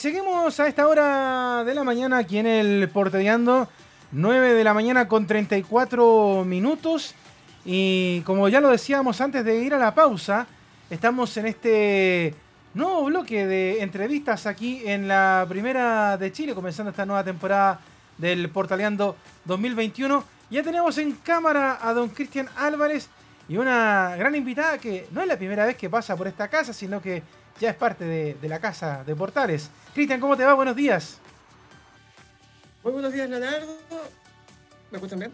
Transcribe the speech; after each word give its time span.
seguimos 0.00 0.58
a 0.58 0.66
esta 0.66 0.88
hora 0.88 1.62
de 1.62 1.74
la 1.74 1.84
mañana 1.84 2.16
aquí 2.16 2.38
en 2.38 2.46
el 2.46 2.88
Porteando, 2.88 3.68
9 4.12 4.54
de 4.54 4.64
la 4.64 4.72
mañana 4.72 5.06
con 5.06 5.26
34 5.26 6.42
minutos. 6.46 7.14
Y 7.66 8.22
como 8.22 8.48
ya 8.48 8.62
lo 8.62 8.70
decíamos 8.70 9.20
antes 9.20 9.44
de 9.44 9.62
ir 9.62 9.74
a 9.74 9.78
la 9.78 9.94
pausa, 9.94 10.46
estamos 10.88 11.36
en 11.36 11.44
este 11.44 12.34
nuevo 12.72 13.04
bloque 13.04 13.46
de 13.46 13.82
entrevistas 13.82 14.46
aquí 14.46 14.80
en 14.86 15.06
la 15.06 15.44
primera 15.46 16.16
de 16.16 16.32
Chile, 16.32 16.54
comenzando 16.54 16.88
esta 16.88 17.04
nueva 17.04 17.22
temporada 17.22 17.78
del 18.16 18.48
Portaleando 18.48 19.16
2021. 19.44 20.24
Ya 20.48 20.62
tenemos 20.62 20.96
en 20.96 21.12
cámara 21.12 21.78
a 21.82 21.92
don 21.92 22.08
Cristian 22.08 22.48
Álvarez 22.56 23.10
y 23.50 23.58
una 23.58 24.16
gran 24.16 24.34
invitada 24.34 24.78
que 24.78 25.08
no 25.10 25.20
es 25.20 25.28
la 25.28 25.36
primera 25.36 25.66
vez 25.66 25.76
que 25.76 25.90
pasa 25.90 26.16
por 26.16 26.26
esta 26.26 26.48
casa, 26.48 26.72
sino 26.72 27.02
que 27.02 27.22
ya 27.60 27.70
es 27.70 27.76
parte 27.76 28.04
de, 28.04 28.34
de 28.34 28.48
la 28.48 28.58
casa 28.58 29.04
de 29.04 29.14
Portales. 29.14 29.70
Cristian, 29.94 30.18
¿cómo 30.18 30.36
te 30.36 30.44
va? 30.44 30.54
Buenos 30.54 30.74
días. 30.74 31.18
Muy 32.82 32.92
buenos 32.92 33.12
días, 33.12 33.28
Leonardo. 33.28 33.76
¿Me 34.90 34.96
escuchan 34.96 35.18
bien? 35.18 35.32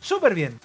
Súper 0.00 0.34
bien. 0.34 0.58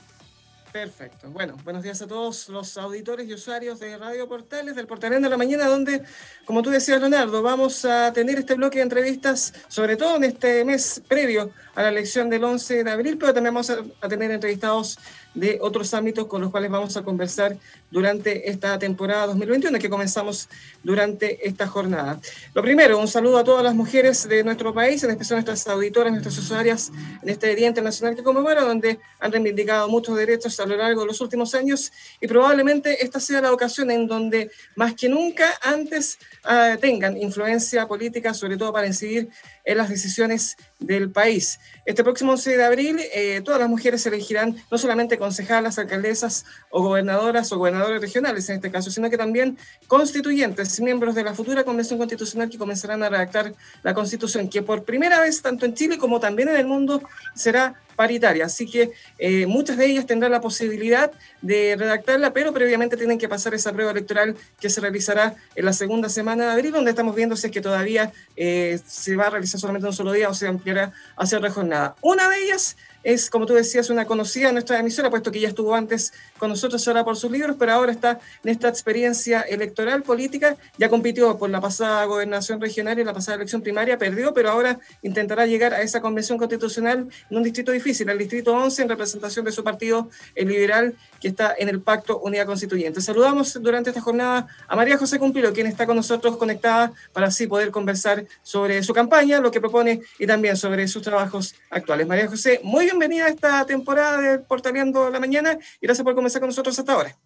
Perfecto. 0.71 1.29
Bueno, 1.29 1.55
buenos 1.63 1.83
días 1.83 2.01
a 2.01 2.07
todos 2.07 2.49
los 2.49 2.77
auditores 2.77 3.29
y 3.29 3.33
usuarios 3.33 3.79
de 3.79 3.97
Radio 3.97 4.27
Portales, 4.27 4.75
del 4.75 4.87
Portal 4.87 5.21
de 5.21 5.29
la 5.29 5.37
Mañana, 5.37 5.67
donde, 5.67 6.03
como 6.45 6.61
tú 6.61 6.69
decías, 6.69 6.99
Leonardo, 6.99 7.41
vamos 7.41 7.85
a 7.85 8.11
tener 8.11 8.39
este 8.39 8.55
bloque 8.55 8.79
de 8.79 8.83
entrevistas, 8.83 9.53
sobre 9.69 9.95
todo 9.95 10.17
en 10.17 10.25
este 10.25 10.65
mes 10.65 11.01
previo 11.07 11.51
a 11.75 11.84
la 11.84 11.89
elección 11.89 12.29
del 12.29 12.43
11 12.43 12.84
de 12.84 12.91
abril, 12.91 13.17
pero 13.17 13.34
también 13.34 13.53
vamos 13.53 13.70
a, 13.70 14.07
tener 14.07 14.31
entrevistados 14.31 14.98
de 15.34 15.59
otros 15.62 15.93
ámbitos 15.93 16.27
con 16.27 16.41
los 16.41 16.49
cuales 16.49 16.71
vamos 16.71 16.95
a 16.95 17.04
conversar 17.04 17.57
durante 17.91 18.49
esta 18.49 18.79
temporada 18.79 19.27
2021 19.27 19.77
que 19.79 19.90
comenzamos 19.90 20.48
durante 20.84 21.46
esta 21.46 21.68
jornada. 21.68 22.20
Lo 22.53 22.62
primero, 22.62 22.98
un 22.98 23.07
saludo 23.07 23.37
a 23.37 23.43
todas 23.43 23.63
las 23.63 23.76
mujeres 23.76 24.27
de 24.27 24.43
nuestro 24.43 24.73
país, 24.73 25.03
en 25.03 25.12
especial 25.12 25.40
a 25.40 25.41
nuestras 25.41 25.68
auditoras, 25.68 26.12
nuestras 26.12 26.37
usuarias 26.37 26.91
en 27.21 27.29
este 27.29 27.53
Día 27.55 27.68
Internacional 27.68 28.15
que 28.15 28.23
conmemora, 28.23 28.62
donde 28.62 28.99
han 29.20 29.31
reivindicado 29.31 29.90
muchos 29.90 30.15
derechos 30.15 30.57
a 30.59 30.65
lo 30.65 30.77
largo 30.77 31.01
de 31.01 31.07
los 31.07 31.20
últimos 31.20 31.53
años 31.53 31.91
y 32.21 32.27
probablemente 32.27 33.03
esta 33.03 33.20
sea 33.20 33.41
la 33.41 33.51
ocasión 33.51 33.91
en 33.91 34.07
donde 34.07 34.49
más 34.76 34.93
que 34.93 35.09
nunca 35.09 35.53
antes 35.62 36.18
uh, 36.46 36.77
tengan 36.79 37.18
influencia 37.18 37.87
política, 37.87 38.34
sobre 38.34 38.55
todo 38.57 38.71
para 38.71 38.87
incidir 38.87 39.29
en 39.65 39.77
las 39.77 39.90
decisiones 39.90 40.55
del 40.79 41.12
país. 41.12 41.59
Este 41.85 42.04
próximo 42.04 42.32
11 42.32 42.58
de 42.58 42.63
abril, 42.63 42.99
eh, 43.13 43.41
todas 43.44 43.60
las 43.60 43.70
mujeres 43.70 44.05
elegirán 44.05 44.55
no 44.71 44.77
solamente 44.77 45.18
concejalas, 45.18 45.77
alcaldesas 45.77 46.46
o 46.70 46.82
gobernadoras 46.82 47.52
o 47.52 47.58
gobernadores 47.58 48.02
regionales 48.02 48.49
en 48.49 48.55
este 48.55 48.71
caso, 48.71 48.90
sino 48.90 49.10
que 49.10 49.18
también 49.18 49.58
constituyentes, 49.88 50.80
miembros 50.82 51.16
de 51.16 51.24
la 51.24 51.34
futura 51.34 51.63
Convención 51.63 51.99
Constitucional 51.99 52.49
que 52.49 52.58
comenzarán 52.58 53.04
a 53.04 53.10
redactar 53.10 53.54
la 53.84 53.93
Constitución, 53.93 54.49
que 54.49 54.63
por 54.63 54.84
primera 54.84 55.20
vez, 55.20 55.41
tanto 55.41 55.66
en 55.66 55.76
Chile 55.76 55.98
como 55.98 56.20
también 56.20 56.49
en 56.49 56.58
el 56.58 56.66
mundo, 56.66 57.02
será 57.36 57.76
paritaria. 57.96 58.46
Así 58.46 58.65
que 58.65 58.91
eh, 59.18 59.46
muchas 59.48 59.77
de 59.77 59.85
ellas 59.85 60.05
tendrán 60.05 60.32
la 60.32 60.41
posibilidad 60.41 61.12
de 61.41 61.76
redactarla, 61.77 62.34
pero 62.34 62.54
previamente 62.54 62.98
tienen 62.98 63.18
que 63.18 63.29
pasar 63.29 63.54
esa 63.54 63.74
prueba 63.74 63.91
electoral 63.91 64.35
que 64.59 64.69
se 64.69 64.81
realizará 64.81 65.35
en 65.56 65.66
la 65.66 65.74
segunda 65.74 66.09
semana 66.09 66.46
de 66.46 66.52
abril, 66.52 66.72
donde 66.72 66.91
estamos 66.91 67.16
viendo 67.16 67.35
si 67.35 67.47
es 67.47 67.53
que 67.53 67.62
todavía 67.62 68.12
eh, 68.35 68.79
se 68.85 69.16
va 69.16 69.28
a 69.28 69.29
realizar 69.31 69.59
solamente 69.59 69.88
un 69.88 69.94
solo 69.94 70.12
día 70.12 70.29
o 70.29 70.34
se 70.34 70.47
ampliará 70.47 70.91
hacia 71.18 71.38
otra 71.38 71.52
jornada. 71.52 71.96
Una 72.02 72.29
de 72.29 72.44
ellas 72.44 72.75
es, 73.06 73.29
como 73.29 73.45
tú 73.45 73.53
decías, 73.53 73.91
una 73.91 74.06
conocida 74.06 74.51
nuestra 74.51 74.79
emisora, 74.79 75.11
puesto 75.11 75.31
que 75.31 75.39
ya 75.39 75.47
estuvo 75.47 75.75
antes 75.75 76.11
con 76.39 76.50
nosotros 76.50 76.85
ahora 76.88 77.06
por 77.06 77.16
sus 77.16 77.29
libros, 77.31 77.56
pero 77.57 77.72
ahora 77.72 77.91
está 77.91 78.19
en 78.44 78.50
esta 78.50 78.68
experiencia 78.68 79.41
electoral 79.41 80.02
política, 80.02 80.57
ya 80.80 80.90
compitió 80.90 81.38
por 81.38 81.52
la 81.52 81.62
pasada 81.62 82.03
gobernación 82.06 82.59
regional 82.59 82.97
y 83.00 83.03
la 83.03 83.13
pasada 83.13 83.35
elección 83.35 83.62
primaria, 83.62 84.00
perdió, 84.00 84.34
pero 84.34 84.50
ahora 84.50 84.80
intentará 85.03 85.46
llegar 85.46 85.75
a 85.75 85.84
esa 85.84 86.02
convención 86.02 86.40
constitucional 86.40 87.07
en 87.30 87.38
un 87.38 87.44
distrito 87.44 87.72
difícil, 87.72 88.09
el 88.09 88.18
distrito 88.18 88.56
11, 88.56 88.81
en 88.81 88.90
representación 88.90 89.46
de 89.46 89.51
su 89.51 89.63
partido, 89.63 90.09
el 90.34 90.47
liberal, 90.47 90.96
que 91.22 91.28
está 91.28 91.53
en 91.59 91.69
el 91.69 91.81
Pacto 91.81 92.18
Unidad 92.19 92.47
Constituyente. 92.47 93.01
Saludamos 93.01 93.53
durante 93.62 93.91
esta 93.91 94.01
jornada 94.01 94.47
a 94.68 94.75
María 94.75 94.97
José 94.97 95.19
Cumpilo, 95.19 95.53
quien 95.53 95.68
está 95.68 95.85
con 95.85 95.96
nosotros 95.96 96.38
conectada 96.38 96.91
para 97.13 97.28
así 97.28 97.46
poder 97.46 97.69
conversar 97.69 98.25
sobre 98.41 98.81
su 98.81 98.96
campaña, 98.96 99.40
lo 99.40 99.51
que 99.51 99.62
propone 99.62 100.01
y 100.18 100.25
también 100.25 100.57
sobre 100.57 100.88
sus 100.88 101.03
trabajos 101.03 101.53
actuales. 101.69 102.07
María 102.07 102.28
José, 102.28 102.62
muy 102.63 102.85
bien 102.85 102.94
bienvenida 102.97 103.25
a 103.25 103.29
esta 103.29 103.66
temporada 103.66 104.22
de 104.22 104.39
Portaleando 104.39 105.09
la 105.09 105.19
Mañana 105.19 105.57
y 105.81 105.85
gracias 105.85 106.06
por 106.06 106.16
comenzar 106.16 106.39
con 106.39 106.47
nosotros 106.47 106.79
hasta 106.79 106.94
ahora. 106.94 107.17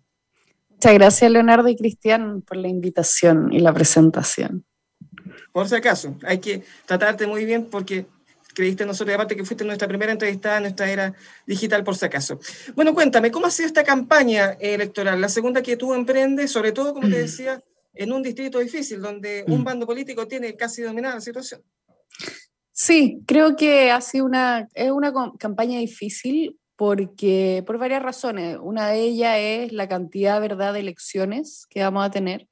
Muchas 0.67 0.93
gracias, 0.95 1.31
Leonardo 1.31 1.67
y 1.69 1.75
Cristian, 1.75 2.41
por 2.41 2.57
la 2.57 2.67
invitación 2.67 3.53
y 3.53 3.59
la 3.59 3.71
presentación. 3.71 4.65
Por 5.51 5.69
si 5.69 5.75
acaso, 5.75 6.17
hay 6.23 6.39
que 6.39 6.63
tratarte 6.87 7.27
muy 7.27 7.45
bien 7.45 7.65
porque 7.65 8.07
creíste 8.55 8.83
nosotros, 8.83 9.13
aparte 9.13 9.35
que 9.35 9.45
fuiste 9.45 9.63
nuestra 9.63 9.87
primera 9.87 10.11
entrevistada 10.11 10.57
en 10.57 10.63
nuestra 10.63 10.89
era 10.89 11.13
digital, 11.45 11.83
por 11.83 11.95
si 11.95 12.05
acaso. 12.05 12.39
Bueno, 12.73 12.95
cuéntame, 12.95 13.29
¿cómo 13.29 13.45
ha 13.45 13.51
sido 13.51 13.67
esta 13.67 13.83
campaña 13.83 14.57
electoral? 14.59 15.21
La 15.21 15.29
segunda 15.29 15.61
que 15.61 15.77
tú 15.77 15.93
emprendes, 15.93 16.51
sobre 16.51 16.71
todo, 16.71 16.95
como 16.95 17.07
te 17.07 17.17
mm. 17.17 17.21
decía, 17.21 17.63
en 17.93 18.11
un 18.11 18.23
distrito 18.23 18.57
difícil, 18.57 19.01
donde 19.01 19.45
un 19.47 19.61
mm. 19.61 19.63
bando 19.63 19.85
político 19.85 20.27
tiene 20.27 20.55
casi 20.55 20.81
dominada 20.81 21.15
la 21.15 21.21
situación. 21.21 21.61
Sí, 22.81 23.21
creo 23.27 23.57
que 23.57 23.91
ha 23.91 23.99
sido 23.99 24.23
una, 24.23 24.69
es 24.73 24.89
una 24.89 25.11
campaña 25.37 25.79
difícil 25.79 26.57
porque 26.77 27.61
por 27.67 27.77
varias 27.77 28.01
razones. 28.01 28.57
Una 28.61 28.87
de 28.87 29.01
ellas 29.01 29.35
es 29.37 29.73
la 29.73 29.89
cantidad 29.89 30.39
¿verdad? 30.39 30.73
de 30.73 30.79
elecciones 30.79 31.67
que 31.69 31.83
vamos 31.83 32.05
a 32.05 32.09
tener 32.09 32.47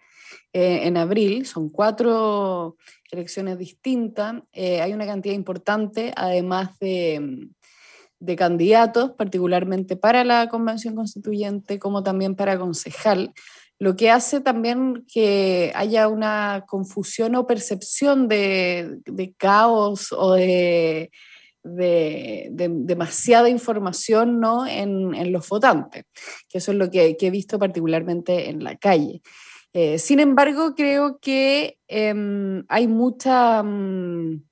eh, 0.51 0.81
en 0.83 0.97
abril. 0.97 1.45
Son 1.45 1.69
cuatro 1.69 2.75
elecciones 3.09 3.57
distintas. 3.57 4.43
Eh, 4.51 4.81
hay 4.81 4.91
una 4.91 5.05
cantidad 5.05 5.33
importante, 5.33 6.11
además 6.17 6.77
de, 6.79 7.47
de, 8.19 8.35
candidatos, 8.35 9.11
particularmente 9.11 9.95
para 9.95 10.25
la 10.25 10.49
Convención 10.49 10.93
Constituyente 10.93 11.79
como 11.79 12.03
también 12.03 12.35
para 12.35 12.59
concejal 12.59 13.33
lo 13.79 13.95
que 13.95 14.09
hace 14.09 14.41
también 14.41 15.05
que 15.11 15.71
haya 15.75 16.07
una 16.07 16.65
confusión 16.67 17.35
o 17.35 17.45
percepción 17.45 18.27
de, 18.27 18.99
caos 19.37 20.11
o 20.11 20.33
de, 20.33 21.11
demasiada 21.63 23.49
información 23.49 24.39
¿no? 24.39 24.65
en, 24.65 25.31
los 25.31 25.47
votantes, 25.47 26.05
que 26.49 26.57
eso 26.57 26.71
es 26.71 26.77
lo 26.77 26.89
que, 26.89 27.15
he 27.19 27.29
visto 27.29 27.59
particularmente 27.59 28.49
en 28.49 28.63
la 28.63 28.77
calle. 28.77 29.21
Eh, 29.73 29.99
sin 29.99 30.19
embargo, 30.19 30.73
creo 30.75 31.19
que 31.19 31.77
em, 31.87 32.63
hay 32.67 32.87
mucha... 32.87 33.61
Mm, 33.61 34.43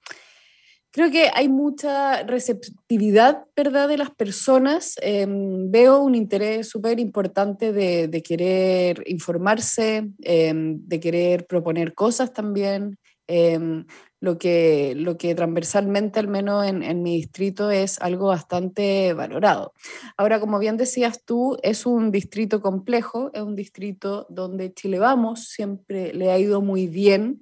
Creo 0.95 1.11
que 1.11 1.29
hay 1.33 1.49
mucha 1.49 2.23
receptividad, 2.23 3.47
¿verdad?, 3.53 3.89
de 3.89 3.97
las 3.97 4.11
personas. 4.11 4.95
Em, 5.01 5.69
veo 5.69 5.99
un 5.99 6.15
interés 6.15 6.69
súper 6.69 7.01
importante 7.01 7.73
de, 7.73 8.23
querer 8.23 9.03
informarse, 9.05 10.07
em, 10.21 10.79
de 10.87 10.99
querer 11.01 11.47
proponer 11.47 11.93
cosas 11.93 12.31
también. 12.31 12.97
Em, 13.27 13.85
lo, 14.21 14.37
que, 14.37 14.93
lo 14.95 15.17
que 15.17 15.35
transversalmente, 15.35 16.21
al 16.21 16.29
menos 16.29 16.65
en, 16.65 16.81
en, 16.81 17.03
mi 17.03 17.17
distrito, 17.17 17.71
es 17.71 17.99
algo 17.99 18.27
bastante 18.27 19.11
valorado. 19.13 19.73
Ahora, 20.15 20.39
como 20.39 20.59
bien 20.59 20.77
decías 20.77 21.25
tú, 21.25 21.57
es 21.61 21.85
un 21.85 22.09
distrito 22.09 22.61
complejo, 22.61 23.31
es 23.33 23.41
un 23.41 23.57
distrito 23.57 24.27
donde 24.29 24.73
Chile 24.73 24.99
Vamos 24.99 25.49
siempre 25.49 26.13
le 26.13 26.31
ha 26.31 26.39
ido 26.39 26.61
muy 26.61 26.87
bien 26.87 27.41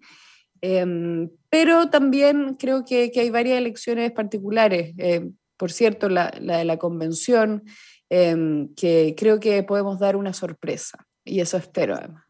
Em, 0.65 1.29
pero 1.49 1.89
también 1.89 2.53
creo 2.53 2.85
que, 2.85 3.11
hay 3.13 3.29
varias 3.29 3.57
elecciones 3.57 4.13
particulares. 4.13 4.93
Eh, 4.97 5.29
por 5.57 5.73
cierto, 5.73 6.07
la, 6.07 6.31
de 6.31 6.63
la 6.63 6.77
convención, 6.77 7.63
em, 8.09 8.73
que 8.73 9.13
creo 9.17 9.41
que 9.41 9.61
podemos 9.63 9.99
dar 9.99 10.15
una 10.15 10.31
sorpresa. 10.31 11.05
Y 11.25 11.41
eso 11.41 11.57
espero 11.57 11.95
además. 11.95 12.22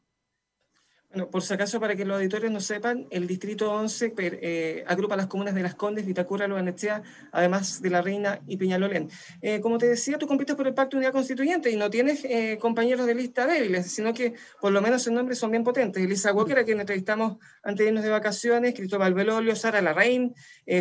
Bueno, 1.14 1.30
por 1.30 1.44
si 1.44 1.54
acaso, 1.54 1.80
para 1.80 1.96
que 1.96 2.06
los 2.06 2.16
auditores 2.18 2.50
no 2.50 2.60
sepan, 2.60 3.06
el 3.12 3.28
Distrito 3.28 3.72
11 3.72 4.16
eh, 4.18 4.84
agrupa 4.88 5.16
las 5.16 5.28
comunas 5.28 5.54
de 5.54 5.62
Las 5.62 5.76
Condes, 5.76 6.08
Vitacura, 6.08 6.48
Loanechea, 6.48 7.04
además 7.32 7.84
de 7.84 7.92
La 7.92 8.02
Reina 8.02 8.42
y 8.48 8.58
Peñalolén. 8.58 9.12
Eh, 9.40 9.62
como 9.62 9.78
te 9.78 9.86
decía, 9.86 10.18
tú 10.18 10.26
compites 10.26 10.56
por 10.56 10.66
el 10.66 10.74
Pacto 10.74 10.98
de 10.98 11.02
Unidad 11.02 11.12
Constituyente 11.12 11.70
y 11.70 11.76
no 11.76 11.92
tienes 11.92 12.26
eh, 12.26 12.58
compañeros 12.60 13.06
de 13.06 13.14
lista 13.14 13.46
débiles, 13.46 13.92
sino 13.92 14.12
que 14.12 14.34
por 14.60 14.72
lo 14.72 14.82
menos 14.82 15.06
en 15.06 15.14
nombre 15.14 15.36
son 15.36 15.52
bien 15.52 15.64
potentes. 15.64 16.04
Elisa 16.04 16.34
Walker, 16.34 16.58
a 16.58 16.64
quien 16.64 16.80
entrevistamos 16.80 17.38
antes 17.62 17.86
de 17.86 17.90
irnos 17.90 18.04
de 18.04 18.10
vacaciones, 18.10 18.74
Cristóbal 18.74 19.14
Belolio, 19.14 19.56
Sara 19.56 19.84
Larraín, 19.84 20.34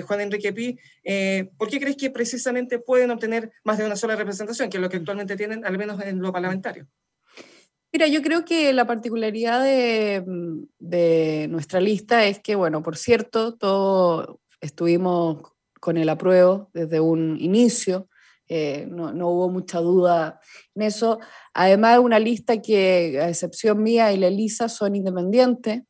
Juan 0.06 0.22
Enrique 0.22 0.54
Pi. 0.54 0.78
¿Por 1.58 1.68
qué 1.68 1.78
crees 1.78 1.96
que 1.98 2.08
precisamente 2.08 2.78
pueden 2.78 3.10
obtener 3.10 3.52
más 3.64 3.76
de 3.76 3.84
una 3.84 3.96
sola 3.96 4.16
representación, 4.16 4.70
que 4.70 4.78
es 4.78 4.80
lo 4.80 4.88
que 4.88 4.96
actualmente 4.96 5.36
tienen, 5.36 5.66
al 5.66 5.76
menos 5.76 6.00
en 6.00 6.22
lo 6.22 6.32
parlamentario? 6.32 6.86
Mira, 7.92 8.06
yo 8.06 8.22
creo 8.22 8.44
que 8.46 8.72
la 8.72 8.86
particularidad 8.86 9.62
de, 9.62 11.46
nuestra 11.50 11.78
lista 11.78 12.24
es 12.24 12.40
que, 12.40 12.54
bueno, 12.54 12.82
por 12.82 12.96
cierto, 12.96 13.54
todos 13.54 14.38
estuvimos 14.62 15.42
con 15.78 15.98
el 15.98 16.08
apruebo 16.08 16.70
desde 16.72 17.00
un 17.00 17.36
inicio, 17.38 18.08
eh, 18.48 18.86
no, 18.88 19.28
hubo 19.28 19.50
mucha 19.50 19.80
duda 19.80 20.40
en 20.74 20.82
eso. 20.82 21.18
Además, 21.52 21.98
una 21.98 22.18
lista 22.18 22.62
que, 22.62 23.20
a 23.20 23.28
excepción 23.28 23.82
mía 23.82 24.10
y 24.12 24.16
la 24.16 24.28
Elisa, 24.28 24.70
son 24.70 24.94
independientes, 24.96 25.82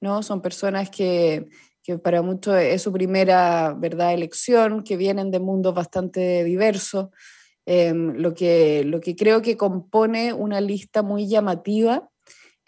¿no? 0.00 0.22
Son 0.22 0.40
personas 0.40 0.90
que, 0.90 1.48
que 1.82 1.98
para 1.98 2.22
muchos 2.22 2.54
es 2.56 2.82
su 2.82 2.92
primera 2.92 3.74
¿verdad? 3.74 4.14
elección, 4.14 4.84
que 4.84 4.96
vienen 4.96 5.32
de 5.32 5.40
mundos 5.40 5.74
bastante 5.74 6.44
diversos, 6.44 7.08
em, 7.70 8.14
lo, 8.14 8.32
que, 8.32 8.82
lo 8.84 8.98
que 9.00 9.14
creo 9.14 9.42
que 9.42 9.58
compone 9.58 10.32
una 10.32 10.58
lista 10.58 11.02
muy 11.02 11.28
llamativa 11.28 12.08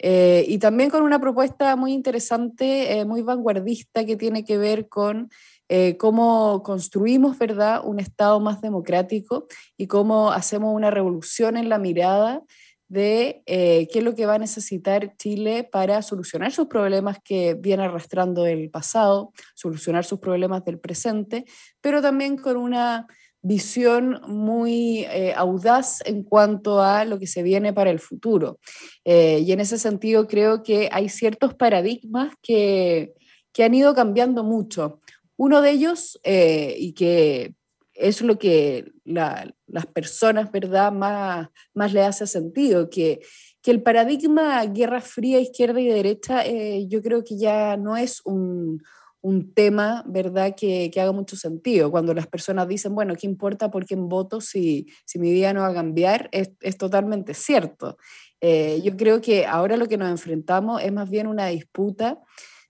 eh, 0.03 0.45
y 0.47 0.57
también 0.57 0.89
con 0.91 1.01
una 1.03 1.19
propuesta 1.19 1.75
muy 1.75 1.93
interesante, 1.93 2.99
eh, 2.99 3.05
muy 3.05 3.21
vanguardista, 3.21 4.03
que 4.03 4.15
tiene 4.15 4.43
que 4.43 4.57
ver 4.57 4.89
con 4.89 5.29
eh, 5.69 5.97
cómo 5.97 6.61
construimos 6.63 7.37
¿verdad? 7.39 7.81
un 7.83 7.99
Estado 7.99 8.39
más 8.39 8.61
democrático 8.61 9.47
y 9.77 9.85
cómo 9.85 10.31
hacemos 10.31 10.75
una 10.75 10.89
revolución 10.89 11.55
en 11.55 11.69
la 11.69 11.79
mirada 11.79 12.43
de 12.87 13.41
qué 13.45 13.89
es 13.89 14.03
lo 14.03 14.15
que 14.15 14.25
va 14.25 14.33
a 14.33 14.37
necesitar 14.37 15.15
Chile 15.15 15.63
para 15.63 16.01
solucionar 16.01 16.51
sus 16.51 16.67
problemas 16.67 17.19
que 17.23 17.53
viene 17.53 17.85
arrastrando 17.85 18.45
el 18.45 18.69
pasado, 18.69 19.31
solucionar 19.55 20.03
sus 20.03 20.19
problemas 20.19 20.65
del 20.65 20.77
presente, 20.77 21.45
pero 21.79 22.01
también 22.01 22.35
con 22.35 22.57
una 22.57 23.07
visión 23.41 24.21
muy 24.27 25.05
eh, 25.09 25.33
audaz 25.35 25.99
en 26.05 26.23
cuanto 26.23 26.81
a 26.81 27.05
lo 27.05 27.19
que 27.19 27.27
se 27.27 27.43
viene 27.43 27.73
para 27.73 27.89
el 27.89 27.99
futuro. 27.99 28.59
Eh, 29.03 29.39
y 29.39 29.51
en 29.51 29.59
ese 29.59 29.77
sentido 29.77 30.27
creo 30.27 30.63
que 30.63 30.89
hay 30.91 31.09
ciertos 31.09 31.55
paradigmas 31.55 32.33
que, 32.41 33.13
han 33.59 33.73
ido 33.75 33.93
cambiando 33.93 34.43
mucho. 34.43 35.01
Uno 35.37 35.61
de 35.61 35.71
ellos, 35.71 36.19
eh, 36.23 36.75
y 36.77 36.93
que 36.93 37.53
es 37.93 38.21
lo 38.21 38.39
que 38.39 38.91
las 39.03 39.85
personas, 39.93 40.51
¿verdad?, 40.51 40.91
más, 40.91 41.49
más 41.75 41.93
le 41.93 42.01
hace 42.01 42.25
sentido, 42.25 42.89
que, 42.89 43.19
que 43.61 43.69
el 43.69 43.83
paradigma 43.83 44.65
guerra 44.65 45.01
fría, 45.01 45.39
izquierda 45.39 45.79
y 45.79 45.87
derecha, 45.87 46.43
yo 46.87 47.03
creo 47.03 47.23
que 47.23 47.37
ya 47.37 47.77
no 47.77 47.97
es 47.97 48.21
un, 48.25 48.81
un 49.21 49.53
tema, 49.53 50.03
¿verdad?, 50.07 50.55
que, 50.55 50.89
que, 50.91 50.99
haga 50.99 51.11
mucho 51.11 51.35
sentido. 51.35 51.91
Cuando 51.91 52.13
las 52.13 52.27
personas 52.27 52.67
dicen, 52.67 52.95
bueno, 52.95 53.15
¿qué 53.15 53.27
importa 53.27 53.69
por 53.69 53.85
quién 53.85 54.09
voto 54.09 54.41
si, 54.41 54.87
si 55.05 55.19
mi 55.19 55.31
vida 55.31 55.53
no 55.53 55.61
va 55.61 55.67
a 55.67 55.73
cambiar? 55.73 56.27
Es, 56.31 56.51
es 56.61 56.77
totalmente 56.77 57.33
cierto. 57.33 57.97
Eh, 58.41 58.81
yo 58.83 58.97
creo 58.97 59.21
que 59.21 59.45
ahora 59.45 59.77
lo 59.77 59.87
que 59.87 59.97
nos 59.97 60.09
enfrentamos 60.09 60.81
es 60.81 60.91
más 60.91 61.09
bien 61.09 61.27
una 61.27 61.47
disputa 61.47 62.19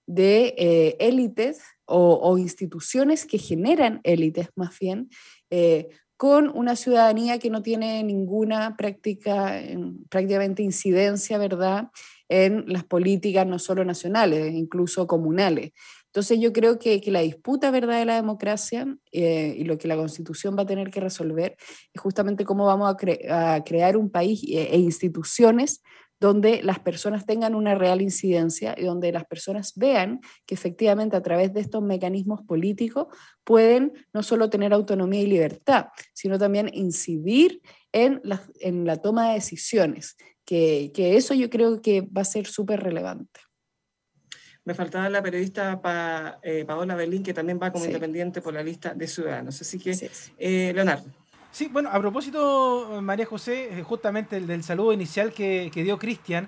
de 0.05 0.53
eh, 0.57 0.97
élites 0.99 1.61
o, 1.85 2.19
o, 2.21 2.37
instituciones 2.37 3.25
que 3.25 3.37
generan 3.37 4.01
élites 4.03 4.49
más 4.55 4.77
bien, 4.77 5.09
eh, 5.49 5.87
con 6.17 6.49
una 6.55 6.75
ciudadanía 6.75 7.39
que 7.39 7.49
no 7.49 7.63
tiene 7.63 8.03
ninguna 8.03 8.77
práctica, 8.77 9.59
prácticamente 10.09 10.61
incidencia, 10.61 11.37
¿verdad?, 11.37 11.87
en 12.29 12.63
las 12.67 12.85
políticas 12.85 13.45
no 13.45 13.59
solo 13.59 13.83
nacionales, 13.83 14.53
incluso 14.53 15.05
comunales. 15.05 15.71
Entonces 16.11 16.39
yo 16.41 16.51
creo 16.51 16.77
que, 16.77 16.99
que 16.99 17.09
la 17.09 17.21
disputa 17.21 17.71
¿verdad? 17.71 17.99
de 17.99 18.05
la 18.05 18.15
democracia 18.15 18.85
eh, 19.13 19.55
y 19.57 19.63
lo 19.63 19.77
que 19.77 19.87
la 19.87 19.95
constitución 19.95 20.57
va 20.57 20.63
a 20.63 20.65
tener 20.65 20.91
que 20.91 20.99
resolver 20.99 21.55
es 21.93 22.01
justamente 22.01 22.43
cómo 22.43 22.65
vamos 22.65 22.93
a, 22.93 23.63
crear 23.63 23.95
un 23.95 24.09
país 24.09 24.43
e, 24.43 24.75
e, 24.75 24.77
instituciones 24.77 25.81
donde 26.19 26.61
las 26.63 26.79
personas 26.79 27.25
tengan 27.25 27.55
una 27.55 27.75
real 27.75 28.01
incidencia 28.01 28.75
y 28.77 28.83
donde 28.83 29.13
las 29.13 29.23
personas 29.23 29.71
vean 29.77 30.19
que 30.45 30.53
efectivamente 30.53 31.15
a 31.15 31.21
través 31.21 31.53
de 31.53 31.61
estos 31.61 31.81
mecanismos 31.81 32.41
políticos 32.41 33.07
pueden 33.45 33.93
no 34.13 34.21
solo 34.21 34.49
tener 34.49 34.73
autonomía 34.73 35.21
y 35.21 35.27
libertad, 35.27 35.87
sino 36.13 36.37
también 36.37 36.69
incidir 36.73 37.61
en 37.93 38.19
la, 38.25 38.43
en 38.59 38.85
la 38.85 38.97
toma 38.97 39.29
de 39.29 39.35
decisiones, 39.35 40.17
que, 40.43 40.91
que 40.93 41.15
eso 41.15 41.33
yo 41.33 41.49
creo 41.49 41.81
que 41.81 42.01
va 42.01 42.21
a 42.21 42.25
ser 42.25 42.47
súper 42.47 42.81
relevante. 42.81 43.39
Me 44.63 44.75
faltaba 44.75 45.09
la 45.09 45.23
periodista 45.23 45.81
pa, 45.81 46.37
eh, 46.43 46.63
Paola 46.65 46.95
Berlín, 46.95 47.23
que 47.23 47.33
también 47.33 47.59
va 47.61 47.71
como 47.71 47.85
independiente 47.85 48.41
por 48.41 48.53
la 48.53 48.61
lista 48.61 48.93
de 48.93 49.07
ciudadanos. 49.07 49.59
Así 49.59 49.79
que, 49.79 50.11
eh, 50.37 50.71
Leonardo. 50.75 51.05
Sí, 51.51 51.67
bueno, 51.71 51.89
a 51.91 51.99
propósito, 51.99 52.99
María 53.01 53.25
José, 53.25 53.79
eh, 53.79 53.83
justamente 53.83 54.37
el 54.37 54.45
del 54.45 54.63
saludo 54.63 54.93
inicial 54.93 55.33
que, 55.33 55.71
dio 55.73 55.97
Cristian, 55.97 56.47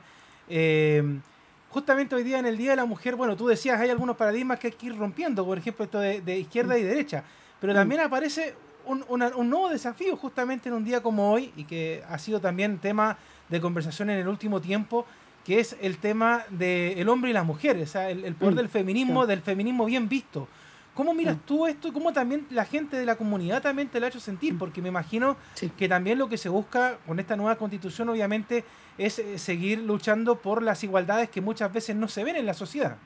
justamente 1.69 2.13
hoy 2.13 2.23
día 2.23 2.37
en 2.37 2.45
el 2.45 2.55
Día 2.55 2.71
de 2.71 2.75
la 2.75 2.85
Mujer, 2.85 3.15
bueno, 3.15 3.35
tú 3.35 3.47
decías, 3.47 3.79
hay 3.79 3.89
algunos 3.89 4.15
paradigmas 4.15 4.59
que 4.59 4.67
hay 4.67 4.73
que 4.73 4.85
ir 4.85 4.97
rompiendo, 4.97 5.43
por 5.43 5.57
ejemplo, 5.57 5.83
esto 5.83 5.99
de, 5.99 6.37
izquierda 6.37 6.77
y 6.77 6.83
derecha, 6.83 7.23
pero 7.59 7.73
mm. 7.73 7.75
también 7.75 8.01
aparece 8.01 8.53
un, 8.85 9.03
un, 9.09 9.49
nuevo 9.49 9.69
desafío 9.69 10.15
justamente 10.17 10.69
en 10.69 10.75
un 10.75 10.83
día 10.83 11.01
como 11.01 11.31
hoy 11.31 11.51
y 11.55 11.63
que 11.63 12.03
ha 12.07 12.19
sido 12.19 12.39
también 12.39 12.77
tema 12.77 13.17
de 13.49 13.59
conversación 13.59 14.11
en 14.11 14.19
el 14.19 14.27
último 14.27 14.61
tiempo, 14.61 15.05
que 15.43 15.59
es 15.59 15.75
el 15.81 15.97
tema 15.97 16.45
del 16.49 17.07
hombre 17.09 17.31
y 17.31 17.33
la 17.33 17.43
mujer, 17.43 17.77
o 17.77 17.85
sea, 17.85 18.09
el, 18.09 18.35
poder 18.35 18.53
mm, 18.53 18.57
del 18.57 18.69
feminismo, 18.69 19.27
del 19.27 19.41
feminismo 19.41 19.85
bien 19.85 20.07
visto. 20.07 20.47
¿Cómo 20.93 21.13
miras 21.13 21.37
mm. 21.37 21.41
tú 21.45 21.65
esto 21.65 21.87
y 21.87 21.91
cómo 21.91 22.13
también 22.13 22.45
la 22.51 22.65
gente 22.65 22.97
de 22.97 23.05
la 23.05 23.15
comunidad 23.15 23.61
también 23.61 23.89
te 23.89 23.99
lo 23.99 24.05
ha 24.05 24.09
hecho 24.09 24.19
sentir? 24.19 24.53
Mm. 24.53 24.57
Porque 24.59 24.81
me 24.81 24.89
imagino 24.89 25.37
que 25.77 25.89
también 25.89 26.19
lo 26.19 26.29
que 26.29 26.37
se 26.37 26.49
busca 26.49 26.97
con 27.05 27.19
esta 27.19 27.35
nueva 27.35 27.57
constitución 27.57 28.09
obviamente 28.09 28.63
es 28.97 29.19
eh, 29.19 29.37
seguir 29.39 29.79
luchando 29.79 30.39
por 30.41 30.61
las 30.61 30.83
igualdades 30.83 31.29
que 31.29 31.41
muchas 31.41 31.73
veces 31.73 31.95
no 31.95 32.07
se 32.07 32.23
ven 32.23 32.35
en 32.35 32.45
la 32.45 32.53
sociedad. 32.53 32.97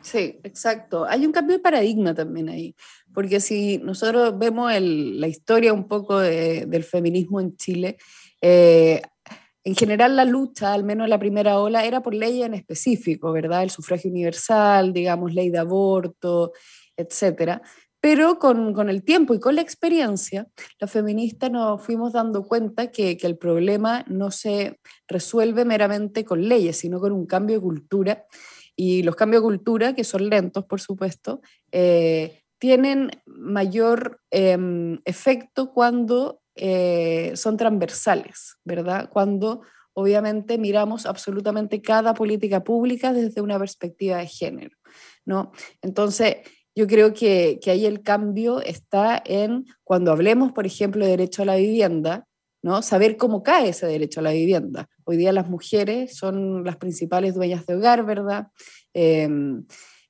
Sí, 0.00 0.38
exacto. 0.42 1.04
Hay 1.04 1.26
un 1.26 1.32
cambio 1.32 1.56
de 1.56 1.62
paradigma 1.62 2.14
también 2.14 2.48
ahí, 2.48 2.74
porque 3.14 3.40
si 3.40 3.78
nosotros 3.78 4.36
vemos 4.38 4.72
la 4.80 5.28
historia 5.28 5.72
un 5.72 5.86
poco 5.86 6.18
del 6.18 6.84
feminismo 6.84 7.40
en 7.40 7.56
Chile, 7.56 7.96
eh, 8.40 9.02
en 9.66 9.74
general 9.74 10.14
la 10.14 10.24
lucha, 10.24 10.72
al 10.72 10.84
menos 10.84 11.06
en 11.06 11.10
la 11.10 11.18
primera 11.18 11.58
ola, 11.58 11.84
era 11.84 12.00
por 12.00 12.14
ley 12.14 12.40
en 12.44 12.54
específico, 12.54 13.32
¿verdad? 13.32 13.64
El 13.64 13.70
sufragio 13.70 14.08
universal, 14.08 14.92
digamos, 14.92 15.34
ley 15.34 15.50
de 15.50 15.58
aborto, 15.58 16.52
etcétera. 16.96 17.60
Pero 18.00 18.38
con, 18.38 18.88
el 18.88 19.02
tiempo 19.02 19.34
y 19.34 19.40
con 19.40 19.56
la 19.56 19.62
experiencia, 19.62 20.46
los 20.78 20.88
feministas 20.88 21.50
nos 21.50 21.82
fuimos 21.82 22.12
dando 22.12 22.46
cuenta 22.46 22.92
que, 22.92 23.18
el 23.20 23.38
problema 23.38 24.04
no 24.06 24.30
se 24.30 24.78
resuelve 25.08 25.64
meramente 25.64 26.24
con 26.24 26.48
leyes, 26.48 26.76
sino 26.76 27.00
con 27.00 27.10
un 27.10 27.26
cambio 27.26 27.56
de 27.56 27.62
cultura. 27.62 28.24
Y 28.76 29.02
los 29.02 29.16
cambios 29.16 29.42
de 29.42 29.48
cultura, 29.48 29.94
que 29.96 30.04
son 30.04 30.28
lentos, 30.28 30.64
por 30.66 30.80
supuesto, 30.80 31.40
eh, 31.72 32.44
tienen 32.60 33.10
mayor 33.26 34.20
em, 34.30 35.00
efecto 35.04 35.72
cuando 35.72 36.40
eh, 36.56 37.32
son 37.34 37.56
transversales, 37.56 38.56
¿verdad? 38.64 39.08
Cuando 39.10 39.62
obviamente 39.92 40.58
miramos 40.58 41.06
absolutamente 41.06 41.80
cada 41.80 42.14
política 42.14 42.64
pública 42.64 43.12
desde 43.12 43.40
una 43.40 43.58
perspectiva 43.58 44.18
de 44.18 44.26
género, 44.26 44.76
¿no? 45.24 45.52
Entonces, 45.82 46.36
yo 46.74 46.86
creo 46.86 47.14
que, 47.14 47.58
que 47.62 47.70
ahí 47.70 47.86
el 47.86 48.02
cambio 48.02 48.60
está 48.60 49.22
en 49.24 49.64
cuando 49.84 50.12
hablemos, 50.12 50.52
por 50.52 50.66
ejemplo, 50.66 51.04
de 51.04 51.12
derecho 51.12 51.42
a 51.42 51.46
la 51.46 51.56
vivienda, 51.56 52.26
¿no? 52.62 52.82
Saber 52.82 53.16
cómo 53.16 53.42
cae 53.42 53.70
ese 53.70 53.86
derecho 53.86 54.20
a 54.20 54.24
la 54.24 54.32
vivienda. 54.32 54.88
Hoy 55.04 55.16
día 55.16 55.32
las 55.32 55.48
mujeres 55.48 56.16
son 56.16 56.64
las 56.64 56.76
principales 56.76 57.34
dueñas 57.34 57.64
de 57.64 57.76
hogar, 57.76 58.04
¿verdad? 58.04 58.48
Em, 58.92 59.64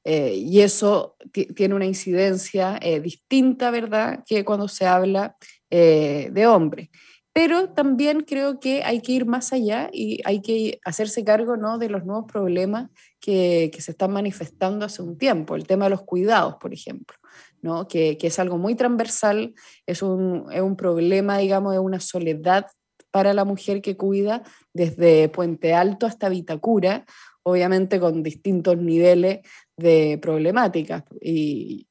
eh, 0.05 0.35
y 0.37 0.61
eso 0.61 1.17
tiene 1.57 1.75
una 1.75 1.85
incidencia 1.85 2.79
eh, 2.81 3.01
distinta, 3.01 3.71
¿verdad?, 3.71 4.23
que 4.25 4.45
cuando 4.45 4.69
se 4.69 4.87
habla 4.87 5.37
eh, 5.71 6.29
de 6.33 6.47
hombre. 6.47 6.91
Pero 7.33 7.69
también 7.69 8.23
creo 8.23 8.61
que 8.61 8.83
hay 8.83 9.03
que 9.03 9.13
ir 9.13 9.27
más 9.27 9.53
allá 9.53 9.91
y 9.93 10.23
hay 10.25 10.41
que 10.41 10.81
hacerse 10.85 11.23
cargo 11.23 11.59
¿no? 11.59 11.77
de 11.77 11.91
los 11.91 12.07
nuevos 12.07 12.25
problemas 12.25 12.89
que, 13.21 13.71
que, 13.75 13.83
se 13.83 13.91
están 13.91 14.11
manifestando 14.13 14.87
hace 14.87 15.03
un 15.03 15.19
tiempo. 15.19 15.55
El 15.55 15.67
tema 15.67 15.85
de 15.85 15.91
los 15.91 16.03
cuidados, 16.03 16.55
por 16.59 16.73
ejemplo, 16.73 17.15
¿no? 17.61 17.89
que, 17.89 18.17
que 18.17 18.29
es 18.29 18.39
algo 18.39 18.57
muy 18.57 18.75
transversal, 18.75 19.53
es 19.85 20.01
un, 20.01 20.47
es 20.51 20.63
un 20.63 20.77
problema, 20.77 21.37
digamos, 21.37 21.75
de 21.75 21.79
una 21.79 22.01
soledad 22.01 22.69
para 23.11 23.35
la 23.35 23.45
mujer 23.45 23.83
que 23.83 23.99
cuida 23.99 24.43
desde 24.73 25.29
Puente 25.29 25.75
Alto 25.75 26.07
hasta 26.07 26.31
Vitacura, 26.31 27.05
obviamente 27.43 28.01
con 28.01 28.23
distintos 28.23 28.79
niveles 28.79 29.41
de 29.77 30.19
problemáticas. 30.23 31.05
Y, 31.21 31.87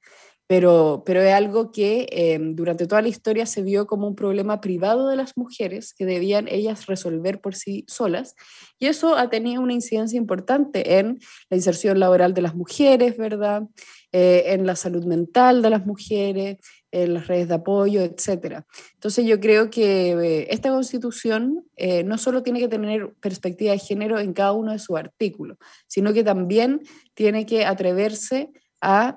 pero, 0.48 1.04
pero 1.06 1.22
es 1.22 1.34
algo 1.34 1.72
que 1.72 2.08
em, 2.12 2.56
durante 2.56 2.86
toda 2.86 3.02
la 3.02 3.08
historia 3.08 3.46
se 3.46 3.64
vio 3.64 3.88
como 3.88 4.08
un 4.08 4.16
problema 4.16 4.62
privado 4.62 5.08
de 5.08 5.16
las 5.16 5.36
mujeres 5.36 5.94
que 5.94 6.06
debían 6.06 6.48
ellas 6.48 6.86
resolver 6.86 7.42
por 7.42 7.56
sí 7.56 7.84
solas. 7.88 8.36
Y 8.78 8.88
eso 8.88 9.16
ha 9.16 9.30
tenido 9.30 9.62
una 9.62 9.74
incidencia 9.74 10.18
importante 10.18 11.00
en 11.00 11.20
la 11.50 11.58
inserción 11.58 12.00
laboral 12.00 12.34
de 12.34 12.42
las 12.42 12.56
mujeres, 12.56 13.18
¿verdad? 13.18 13.64
Eh, 14.12 14.54
en 14.54 14.66
la 14.66 14.76
salud 14.76 15.04
mental 15.04 15.62
de 15.62 15.70
las 15.70 15.86
mujeres, 15.86 16.58
en 16.92 17.16
las 17.16 17.28
redes 17.28 17.50
de 17.50 17.56
apoyo, 17.56 18.02
etc. 18.02 18.64
Entonces 18.94 19.26
yo 19.26 19.40
creo 19.40 19.70
que 19.70 20.12
eh, 20.12 20.48
esta 20.52 20.70
constitución 20.70 21.66
eh, 21.76 22.04
no 22.04 22.18
solo 22.18 22.42
tiene 22.42 22.60
que 22.60 22.70
tener 22.70 23.14
perspectiva 23.20 23.74
de 23.74 23.80
género 23.80 24.20
en 24.20 24.32
cada 24.32 24.54
uno 24.54 24.72
de 24.72 24.80
sus 24.80 24.96
artículos, 24.98 25.58
sino 25.88 26.14
que 26.14 26.24
también 26.24 26.82
tiene 27.14 27.46
que 27.46 27.66
atreverse 27.66 28.52
a 28.54 28.65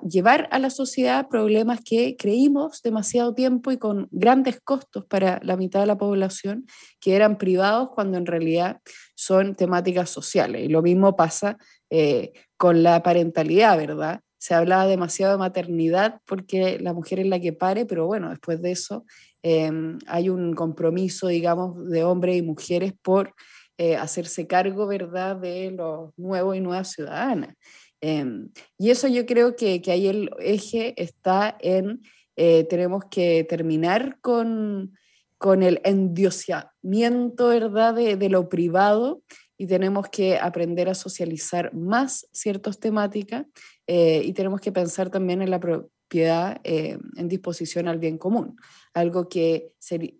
llevar 0.07 0.47
a 0.51 0.59
la 0.59 0.69
sociedad 0.69 1.27
problemas 1.29 1.79
que 1.83 2.15
creímos 2.17 2.81
demasiado 2.81 3.33
tiempo 3.33 3.71
y 3.71 3.77
con 3.77 4.07
grandes 4.11 4.59
costos 4.61 5.05
para 5.05 5.39
la 5.43 5.57
mitad 5.57 5.81
de 5.81 5.85
la 5.85 5.97
población, 5.97 6.65
que 6.99 7.15
eran 7.15 7.37
privados 7.37 7.89
cuando 7.93 8.17
en 8.17 8.25
realidad 8.25 8.81
son 9.15 9.55
temáticas 9.55 10.09
sociales. 10.09 10.63
Y 10.63 10.69
lo 10.69 10.81
mismo 10.81 11.15
pasa 11.15 11.57
eh, 11.89 12.33
con 12.57 12.83
la 12.83 13.03
parentalidad, 13.03 13.77
¿verdad? 13.77 14.21
se 14.39 14.53
hablaba 14.53 14.87
demasiado 14.87 15.33
de 15.33 15.37
maternidad 15.37 16.21
porque 16.25 16.79
la 16.79 16.93
mujer 16.93 17.19
es 17.19 17.27
la 17.27 17.39
que 17.39 17.53
pare, 17.53 17.85
pero 17.85 18.07
bueno, 18.07 18.29
después 18.29 18.61
de 18.61 18.71
eso 18.71 19.05
em, 19.43 19.99
hay 20.07 20.29
un 20.29 20.53
compromiso, 20.53 21.27
digamos, 21.27 21.89
de 21.89 22.03
hombres 22.05 22.37
y 22.37 22.41
mujeres 22.41 22.93
por 23.01 23.33
eh, 23.77 23.97
hacerse 23.97 24.47
cargo, 24.47 24.87
¿verdad?, 24.87 25.35
de 25.35 25.71
los 25.71 26.17
nuevos 26.17 26.55
y 26.55 26.61
nuevas 26.61 26.91
ciudadanas. 26.91 27.55
Em, 28.01 28.49
y 28.77 28.91
eso 28.91 29.07
yo 29.07 29.25
creo 29.25 29.55
que, 29.55 29.81
que, 29.81 29.91
ahí 29.91 30.07
el 30.07 30.29
eje 30.39 30.93
está 31.01 31.57
en, 31.59 32.01
eh, 32.35 32.63
tenemos 32.69 33.05
que 33.11 33.43
terminar 33.43 34.19
con, 34.21 34.93
con 35.37 35.63
el 35.63 35.81
endiosamiento, 35.83 37.47
¿verdad?, 37.49 37.93
de, 37.95 38.15
de 38.15 38.29
lo 38.29 38.47
privado 38.47 39.23
y 39.59 39.67
tenemos 39.67 40.07
que 40.09 40.37
aprender 40.37 40.87
a 40.87 40.95
socializar 40.95 41.73
más 41.73 42.27
ciertas 42.31 42.79
temáticas 42.79 43.45
eh, 43.87 44.21
y 44.23 44.31
tenemos 44.31 44.61
que 44.61 44.71
pensar 44.71 45.09
también 45.09 45.41
en 45.41 45.51
la 45.51 45.59
propiedad 45.59 46.61
eh, 46.63 46.97
en 47.17 47.27
disposición 47.27 47.89
al 47.89 47.99
bien 47.99 48.17
común, 48.17 48.55
algo 48.93 49.27
que, 49.27 49.73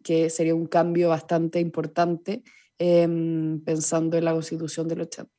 que 0.03 0.29
sería 0.29 0.53
un 0.53 0.67
cambio 0.67 1.09
bastante 1.09 1.62
importante 1.62 2.43
em, 2.77 3.62
pensando 3.63 4.17
en 4.17 4.25
la 4.25 4.33
constitución 4.33 4.89
del 4.89 5.01
80. 5.01 5.38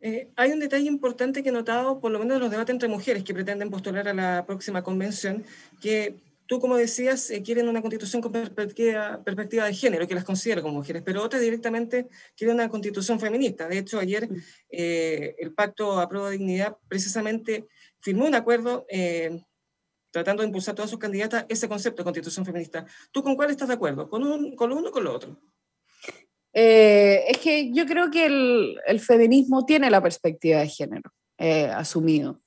Eh, 0.00 0.30
hay 0.36 0.52
un 0.52 0.60
detalle 0.60 0.86
importante 0.86 1.42
que 1.42 1.48
he 1.48 1.52
notado, 1.52 2.00
por 2.00 2.10
lo 2.10 2.18
menos 2.18 2.36
en 2.36 2.42
los 2.42 2.50
debates 2.50 2.72
entre 2.72 2.88
mujeres 2.88 3.24
que 3.24 3.34
pretenden 3.34 3.70
postular 3.70 4.06
a 4.08 4.14
la 4.14 4.44
próxima 4.46 4.82
convención, 4.82 5.44
que 5.80 6.20
tú, 6.46 6.60
como 6.60 6.76
decías, 6.76 7.30
eh, 7.30 7.42
quieren 7.42 7.68
una 7.68 7.80
constitución 7.80 8.22
con 8.22 8.32
perspectiva, 8.32 9.22
perspectiva, 9.22 9.66
de 9.66 9.74
género, 9.74 10.06
que 10.06 10.14
las 10.14 10.24
considera 10.24 10.62
como 10.62 10.74
mujeres, 10.74 11.02
pero 11.04 11.22
otras 11.22 11.42
directamente 11.42 12.08
quieren 12.36 12.56
una 12.56 12.68
constitución 12.68 13.20
feminista. 13.20 13.68
De 13.68 13.78
hecho, 13.78 13.98
ayer 13.98 14.28
eh, 14.70 15.34
el 15.38 15.52
Pacto 15.52 16.00
a 16.00 16.08
Prueba 16.08 16.30
de 16.30 16.38
Dignidad 16.38 16.76
precisamente 16.88 17.66
firmó 18.00 18.26
un 18.26 18.34
acuerdo 18.34 18.86
eh, 18.88 19.42
tratando 20.10 20.42
de 20.42 20.48
impulsar 20.48 20.72
a 20.72 20.76
todas 20.76 20.90
sus 20.90 20.98
candidatas 20.98 21.44
ese 21.48 21.68
concepto 21.68 22.02
de 22.02 22.04
constitución 22.04 22.46
feminista. 22.46 22.86
¿Tú 23.10 23.22
con 23.22 23.36
cuál 23.36 23.50
estás 23.50 23.68
de 23.68 23.74
acuerdo? 23.74 24.08
¿Con, 24.08 24.22
un, 24.22 24.56
con 24.56 24.72
uno 24.72 24.88
o 24.88 24.92
con 24.92 25.04
lo 25.04 25.14
otro? 25.14 25.36
Es 26.58 27.38
que 27.38 27.70
yo 27.72 27.84
creo 27.84 28.10
que 28.10 28.26
el, 28.26 28.76
el, 28.86 29.00
feminismo 29.00 29.66
tiene 29.66 29.90
la 29.90 30.02
perspectiva 30.02 30.60
de 30.60 30.68
género 30.68 31.10
asumido. 31.38 32.40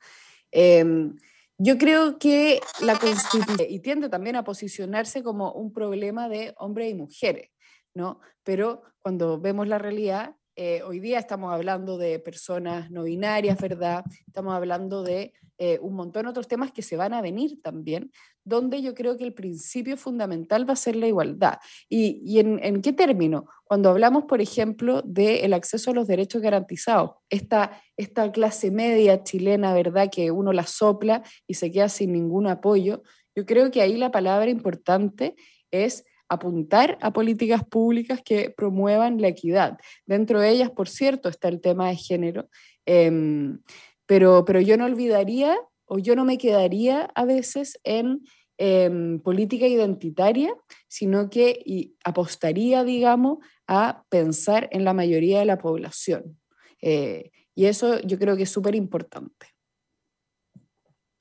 Em, 0.52 1.16
yo 1.58 1.78
creo 1.78 2.18
que 2.18 2.62
la 2.82 2.98
Constitución 2.98 3.58
y 3.70 3.80
tiende 3.82 4.10
también 4.10 4.36
a 4.38 4.44
posicionarse 4.44 5.24
como 5.24 5.52
un 5.52 5.74
problema 5.74 6.30
de 6.30 6.54
hombres 6.58 6.90
y 6.90 6.96
mujeres, 6.96 7.50
¿no? 7.94 8.20
Pero 8.44 8.82
cuando 9.02 9.40
vemos 9.40 9.68
la 9.68 9.78
realidad, 9.78 10.36
eh, 10.62 10.84
hoy 10.84 11.00
día 11.00 11.20
estamos 11.20 11.54
hablando 11.54 11.98
de 11.98 12.20
personas 12.20 12.92
no 12.92 13.04
binarias, 13.04 13.62
¿verdad? 13.62 14.04
Estamos 14.28 14.54
hablando 14.54 15.04
de 15.04 15.32
eh, 15.58 15.80
un 15.82 15.94
montón 15.96 16.24
de 16.24 16.32
otros 16.32 16.50
temas 16.50 16.74
que 16.74 16.82
se 16.82 16.98
van 16.98 17.14
a 17.14 17.22
venir 17.22 17.62
también, 17.62 18.12
donde 18.44 18.82
yo 18.82 18.94
creo 18.94 19.16
que 19.16 19.24
el 19.24 19.34
principio 19.34 19.96
fundamental 19.96 20.68
va 20.68 20.74
a 20.74 20.76
ser 20.76 20.98
la 20.98 21.08
igualdad. 21.08 21.60
¿Y, 21.88 22.40
en, 22.40 22.82
qué 22.82 22.92
término? 22.92 23.46
Cuando 23.64 23.90
hablamos, 23.90 24.26
por 24.26 24.42
ejemplo, 24.42 25.02
del 25.02 25.54
acceso 25.54 25.92
a 25.92 25.94
los 25.94 26.08
derechos 26.08 26.42
garantizados, 26.42 27.12
esta, 27.30 27.82
esta 27.96 28.30
clase 28.30 28.70
media 28.70 29.24
chilena, 29.24 29.74
¿verdad? 29.74 30.10
Que 30.12 30.30
uno 30.30 30.52
la 30.52 30.66
sopla 30.66 31.24
y 31.48 31.54
se 31.54 31.72
queda 31.72 31.88
sin 31.88 32.12
ningún 32.12 32.48
apoyo, 32.48 33.04
yo 33.34 33.46
creo 33.46 33.72
que 33.72 33.82
ahí 33.82 33.96
la 33.96 34.12
palabra 34.12 34.50
importante 34.50 35.36
es 35.72 36.04
apuntar 36.30 36.98
a 37.02 37.12
políticas 37.12 37.64
públicas 37.64 38.22
que 38.24 38.52
promuevan 38.56 39.20
la 39.20 39.28
equidad. 39.28 39.78
Dentro 40.06 40.40
de 40.40 40.50
ellas, 40.50 40.70
por 40.70 40.88
cierto, 40.88 41.28
está 41.28 41.48
el 41.48 41.60
tema 41.60 41.90
de 41.90 41.96
género, 41.96 42.50
em, 42.86 43.60
pero, 44.06 44.46
pero 44.46 44.62
yo 44.62 44.78
no 44.78 44.86
olvidaría 44.86 45.58
o 45.86 45.98
yo 46.00 46.16
no 46.16 46.24
me 46.24 46.38
quedaría 46.38 47.10
a 47.16 47.26
veces 47.26 47.80
en 47.84 48.22
em, 48.58 49.20
política 49.20 49.68
identitaria, 49.68 50.54
sino 50.88 51.30
que 51.30 51.94
apostaría, 52.04 52.84
digamos, 52.84 53.40
a 53.68 54.04
pensar 54.10 54.68
en 54.72 54.84
la 54.84 54.94
mayoría 54.94 55.40
de 55.40 55.46
la 55.46 55.58
población. 55.58 56.38
Eh, 56.82 57.32
y 57.56 57.66
eso 57.66 58.00
yo 58.02 58.18
creo 58.20 58.36
que 58.38 58.44
es 58.44 58.50
súper 58.50 58.76
importante. 58.76 59.48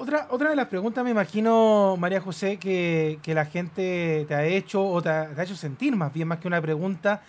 Otra, 0.01 0.29
otra 0.31 0.51
de 0.51 0.55
las 0.55 0.69
preguntas, 0.69 1.03
me 1.03 1.11
imagino, 1.11 1.97
María 1.99 2.21
José, 2.21 2.57
que, 2.57 3.19
que 3.21 3.35
la 3.35 3.47
gente 3.47 4.27
te 4.29 4.35
ha 4.37 4.45
hecho 4.45 4.87
o 4.87 5.03
te 5.03 5.09
ha, 5.09 5.43
hecho 5.43 5.57
sentir 5.57 5.97
más 5.97 6.13
bien 6.13 6.29
más 6.29 6.39
que 6.39 6.47
una 6.47 6.63
pregunta, 6.63 7.21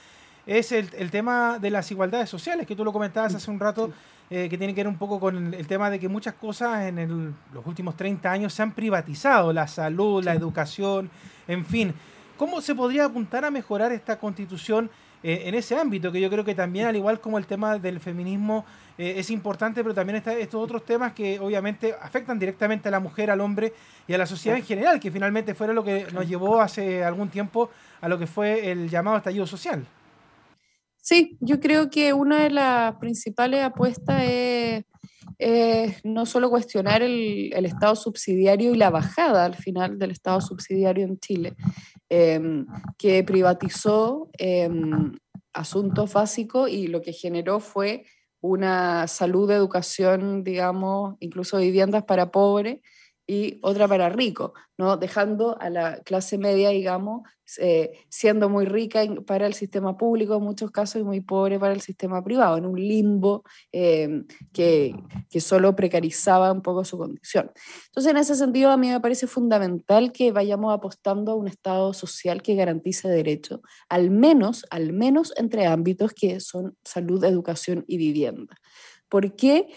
es 0.45 0.71
el, 0.71 0.87
el, 0.95 1.09
tema 1.09 1.57
de 1.57 1.71
las 1.71 1.89
igualdades 1.89 2.29
sociales, 2.29 2.67
que 2.67 2.75
tú 2.75 2.85
lo 2.85 2.93
comentabas 2.93 3.33
hace 3.33 3.49
un 3.49 3.59
rato, 3.59 3.91
eh, 4.29 4.47
que 4.49 4.57
tiene 4.59 4.75
que 4.75 4.81
ver 4.81 4.87
un 4.87 4.99
poco 4.99 5.19
con 5.19 5.51
el, 5.51 5.65
tema 5.65 5.89
de 5.89 5.99
que 5.99 6.07
muchas 6.07 6.35
cosas 6.35 6.83
en 6.83 6.99
el, 6.99 7.33
los 7.51 7.65
últimos 7.65 7.97
30 7.97 8.31
años 8.31 8.53
se 8.53 8.61
han 8.61 8.73
privatizado, 8.73 9.51
la 9.51 9.67
salud, 9.67 10.23
la 10.23 10.35
educación, 10.35 11.09
en 11.47 11.65
fin. 11.65 11.95
¿Cómo 12.37 12.61
se 12.61 12.75
podría 12.75 13.05
apuntar 13.05 13.45
a 13.45 13.49
mejorar 13.49 13.91
esta 13.93 14.19
constitución 14.19 14.91
eh, 15.23 15.43
en 15.45 15.55
ese 15.55 15.75
ámbito? 15.75 16.11
Que 16.11 16.21
yo 16.21 16.29
creo 16.29 16.43
que 16.43 16.55
también, 16.55 16.87
al 16.87 16.95
igual 16.95 17.19
como 17.19 17.37
el 17.37 17.45
tema 17.45 17.77
del 17.77 17.99
feminismo, 17.99 18.65
eh, 18.97 19.15
es 19.17 19.29
importante, 19.29 19.81
pero 19.83 19.93
también 19.93 20.17
está 20.17 20.33
estos 20.33 20.61
otros 20.61 20.85
temas 20.85 21.13
que 21.13 21.39
obviamente 21.39 21.95
afectan 22.01 22.37
directamente 22.37 22.87
a 22.89 22.91
la 22.91 22.99
mujer, 22.99 23.31
al 23.31 23.41
hombre 23.41 23.73
y 24.07 24.13
a 24.13 24.17
la 24.17 24.25
sociedad 24.25 24.57
en 24.57 24.65
general, 24.65 24.99
que 24.99 25.11
finalmente 25.11 25.53
fueron 25.53 25.75
lo 25.75 25.83
que 25.83 26.07
nos 26.13 26.27
llevó 26.27 26.61
hace 26.61 27.03
algún 27.03 27.29
tiempo 27.29 27.69
a 28.01 28.09
lo 28.09 28.19
que 28.19 28.27
fue 28.27 28.71
el 28.71 28.89
llamado 28.89 29.17
estallido 29.17 29.47
social. 29.47 29.85
Sí, 31.01 31.37
yo 31.39 31.59
creo 31.59 31.89
que 31.89 32.13
una 32.13 32.43
de 32.43 32.49
las 32.49 32.95
principales 32.97 33.63
apuestas 33.63 34.21
es, 34.27 34.83
no 36.03 36.25
solo 36.25 36.49
cuestionar 36.49 37.01
el, 37.01 37.65
Estado 37.65 37.95
subsidiario 37.95 38.75
y 38.75 38.77
la 38.77 38.89
bajada 38.89 39.45
al 39.45 39.55
final 39.55 39.97
del 39.97 40.11
Estado 40.11 40.41
subsidiario 40.41 41.05
en 41.05 41.17
Chile, 41.19 41.55
em, 42.09 42.65
que 42.97 43.23
privatizó 43.23 44.29
em, 44.37 45.11
asuntos 45.53 46.13
básicos 46.13 46.69
y 46.69 46.87
lo 46.87 47.01
que 47.01 47.13
generó 47.13 47.59
fue 47.59 48.05
una 48.41 49.07
salud, 49.07 49.49
educación, 49.51 50.43
digamos, 50.43 51.15
incluso 51.19 51.57
viviendas 51.57 52.03
para 52.03 52.31
pobres 52.31 52.79
y 53.29 53.59
otra 53.61 53.87
para 53.87 54.09
ricos, 54.09 54.53
¿no? 54.75 54.97
dejando 54.97 55.55
a 55.61 55.69
la 55.69 55.97
clase 55.97 56.39
media, 56.39 56.69
digamos, 56.69 57.21
eh, 57.59 57.91
siendo 58.09 58.49
muy 58.49 58.65
rica 58.65 59.03
para 59.27 59.45
el 59.45 59.53
sistema 59.53 59.95
público 59.97 60.37
en 60.37 60.41
muchos 60.41 60.71
casos 60.71 61.01
y 61.01 61.03
muy 61.03 61.21
pobre 61.21 61.59
para 61.59 61.73
el 61.73 61.81
sistema 61.81 62.23
privado, 62.23 62.57
en 62.57 62.65
un 62.65 62.79
limbo 62.79 63.43
em, 63.71 64.25
que, 64.51 64.95
que, 65.29 65.41
solo 65.41 65.75
precarizaba 65.75 66.51
un 66.51 66.63
poco 66.63 66.83
su 66.83 66.97
condición. 66.97 67.51
Entonces, 67.89 68.09
en 68.09 68.17
ese 68.17 68.33
sentido, 68.33 68.71
a 68.71 68.77
mí 68.77 68.87
me 68.87 68.99
parece 68.99 69.27
fundamental 69.27 70.11
que 70.11 70.31
vayamos 70.31 70.73
apostando 70.73 71.33
a 71.33 71.35
un 71.35 71.47
Estado 71.47 71.93
social 71.93 72.41
que 72.41 72.55
garantice 72.55 73.09
derechos, 73.09 73.59
al 73.89 74.09
menos, 74.09 74.65
al 74.71 74.91
menos 74.91 75.33
entre 75.37 75.67
ámbitos 75.67 76.13
que 76.13 76.39
son 76.39 76.75
salud, 76.83 77.23
educación 77.23 77.85
y 77.87 77.97
vivienda. 77.97 78.55
¿Por 79.07 79.35
qué? 79.35 79.67
porque 79.67 79.75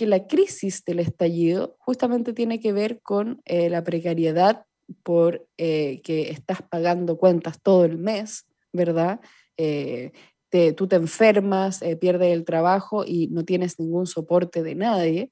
la 0.00 0.26
crisis 0.26 0.84
del 0.84 1.00
estallido 1.00 1.76
justamente 1.78 2.32
tiene 2.32 2.60
que 2.60 2.72
ver 2.72 3.00
con 3.02 3.42
eh, 3.44 3.68
la 3.68 3.82
precariedad 3.82 4.64
por 5.02 5.46
eh, 5.56 6.00
que 6.02 6.30
estás 6.30 6.62
pagando 6.62 7.16
cuentas 7.16 7.60
todo 7.60 7.84
el 7.84 7.98
mes, 7.98 8.46
¿verdad? 8.72 9.20
Eh, 9.56 10.12
tú 10.76 10.86
te 10.86 10.96
enfermas, 10.96 11.80
pierdes 11.98 12.32
el 12.32 12.44
trabajo 12.44 13.04
y 13.06 13.28
no 13.28 13.42
tienes 13.42 13.80
ningún 13.80 14.06
soporte 14.06 14.62
de 14.62 14.74
nadie. 14.74 15.30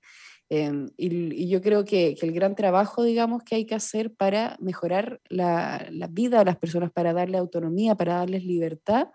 Em, 0.48 0.88
y, 0.96 1.46
yo 1.48 1.60
creo 1.60 1.84
que, 1.84 2.16
el 2.20 2.32
gran 2.32 2.54
trabajo, 2.54 3.04
digamos, 3.04 3.42
que 3.44 3.54
hay 3.54 3.66
que 3.66 3.74
hacer 3.74 4.14
para 4.14 4.56
mejorar 4.60 5.20
la, 5.28 5.86
la 5.90 6.06
vida 6.06 6.38
de 6.38 6.46
las 6.46 6.56
personas, 6.56 6.90
para 6.90 7.12
darle 7.12 7.36
autonomía, 7.36 7.94
para 7.94 8.14
darles 8.14 8.44
libertad, 8.44 9.08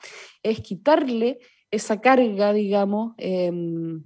es 0.44 0.62
quitarle 0.62 1.40
esa 1.72 2.00
carga, 2.00 2.54
digamos, 2.54 3.16
em, 3.18 4.04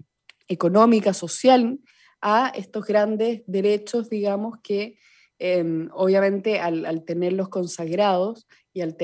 económica, 0.50 1.14
social, 1.14 1.80
a 2.22 2.52
estos 2.56 2.86
grandes 2.86 3.44
derechos, 3.48 4.10
digamos, 4.10 4.58
que 4.62 4.98
em, 5.38 5.90
obviamente 5.94 6.60
al, 6.60 7.06
tenerlos 7.06 7.48
consagrados 7.48 8.46
y 8.74 8.82
al, 8.82 8.98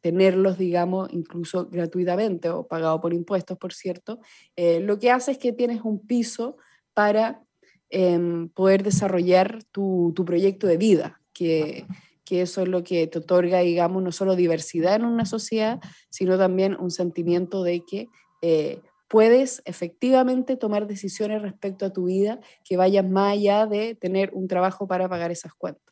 tenerlos, 0.00 0.56
digamos, 0.56 1.08
incluso 1.12 1.66
gratuitamente 1.66 2.48
o 2.50 2.66
pagado 2.66 3.00
por 3.00 3.12
impuestos, 3.12 3.58
por 3.58 3.72
cierto, 3.72 4.20
eh, 4.54 4.78
lo 4.80 4.98
que 4.98 5.10
hace 5.10 5.32
es 5.32 5.38
que 5.38 5.52
tienes 5.52 5.80
un 5.82 6.06
piso 6.06 6.56
para 6.94 7.42
em, 7.90 8.48
poder 8.50 8.82
desarrollar 8.82 9.64
tu, 9.72 10.14
proyecto 10.24 10.66
de 10.66 10.76
vida, 10.76 11.20
que, 11.32 11.86
que 12.24 12.42
eso 12.42 12.62
es 12.62 12.68
lo 12.68 12.84
que 12.84 13.06
te 13.06 13.18
otorga, 13.18 13.60
digamos, 13.60 14.02
no 14.02 14.12
solo 14.12 14.36
diversidad 14.36 14.96
en 14.96 15.06
una 15.06 15.24
sociedad, 15.24 15.80
sino 16.10 16.38
también 16.38 16.76
un 16.78 16.90
sentimiento 16.90 17.62
de 17.62 17.84
que 17.84 18.08
eh, 18.42 18.80
puedes 19.08 19.62
efectivamente 19.64 20.56
tomar 20.56 20.86
decisiones 20.86 21.42
respecto 21.42 21.86
a 21.86 21.92
tu 21.92 22.04
vida 22.04 22.40
que 22.64 22.76
vayan 22.76 23.10
más 23.10 23.32
allá 23.32 23.66
de 23.66 23.94
tener 23.94 24.30
un 24.34 24.46
trabajo 24.46 24.86
para 24.86 25.08
pagar 25.08 25.30
esas 25.30 25.54
cuentas. 25.54 25.88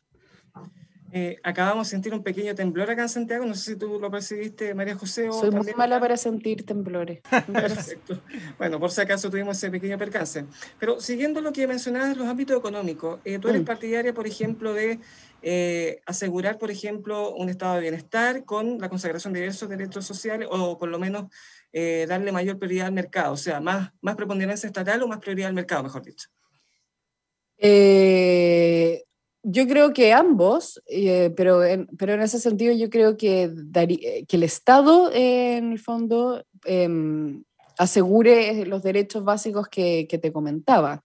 Eh, 1.13 1.37
acabamos 1.41 1.87
de 1.87 1.91
sentir 1.91 2.13
un 2.13 2.21
pequeño 2.21 2.53
temblor 2.53 2.91
acá 2.91 3.03
en 3.03 3.09
Santiago, 3.09 3.45
no 3.45 3.55
sé 3.55 3.71
si 3.71 3.79
tú 3.79 3.97
lo 3.99 4.11
percibiste, 4.11 4.73
María 4.73 4.95
José. 4.95 5.29
Soy 5.31 5.51
muy 5.51 5.73
mala 5.73 6.01
para 6.01 6.17
sentir 6.17 6.65
temblores. 6.65 7.21
Perfecto. 7.51 8.21
Bueno, 8.57 8.77
por 8.77 8.91
si 8.91 9.01
acaso 9.01 9.29
tuvimos 9.29 9.57
ese 9.57 9.71
pequeño 9.71 9.97
percance. 9.97 10.45
Pero 10.79 10.99
siguiendo 10.99 11.39
lo 11.39 11.53
que 11.53 11.65
mencionabas 11.65 12.11
en 12.11 12.17
los 12.17 12.27
ámbitos 12.27 12.57
económicos, 12.57 13.21
eh, 13.23 13.39
tú 13.39 13.47
eres 13.47 13.61
mm. 13.61 13.65
partidaria, 13.65 14.13
por 14.13 14.27
ejemplo, 14.27 14.73
de 14.73 14.99
eh, 15.41 16.01
asegurar, 16.05 16.57
por 16.57 16.71
ejemplo, 16.71 17.33
un 17.35 17.47
estado 17.47 17.75
de 17.75 17.81
bienestar 17.81 18.43
con 18.43 18.79
la 18.79 18.89
consagración 18.89 19.33
de 19.33 19.39
diversos 19.39 19.69
derechos 19.69 20.03
sociales 20.05 20.49
o 20.51 20.77
por 20.77 20.89
lo 20.89 20.99
menos 20.99 21.31
darle 22.07 22.31
mayor 22.31 22.57
prioridad 22.57 22.87
al 22.87 22.93
mercado, 22.93 23.33
o 23.33 23.37
sea, 23.37 23.59
más, 23.59 23.91
más 24.01 24.15
preponderancia 24.15 24.67
estatal 24.67 25.01
o 25.03 25.07
más 25.07 25.19
prioridad 25.19 25.49
al 25.49 25.55
mercado, 25.55 25.83
mejor 25.83 26.03
dicho. 26.03 26.27
Eh, 27.57 29.03
yo 29.49 29.65
creo 29.65 29.93
que 29.93 30.11
ambos, 30.11 30.81
eh, 30.87 31.33
pero, 31.37 31.63
en, 31.63 31.87
pero 31.97 32.13
en 32.13 32.21
ese 32.21 32.37
sentido 32.37 32.73
yo 32.73 32.89
creo 32.89 33.15
que, 33.15 33.43
eh, 33.43 34.25
que 34.27 34.35
el 34.35 34.43
Estado, 34.43 35.09
eh, 35.13 35.55
en 35.55 35.71
el 35.71 35.79
fondo, 35.79 36.43
em, 36.65 37.45
asegure 37.77 38.65
los 38.65 38.83
derechos 38.83 39.23
básicos 39.23 39.69
que, 39.69 40.05
que 40.09 40.17
te 40.17 40.33
comentaba. 40.33 41.03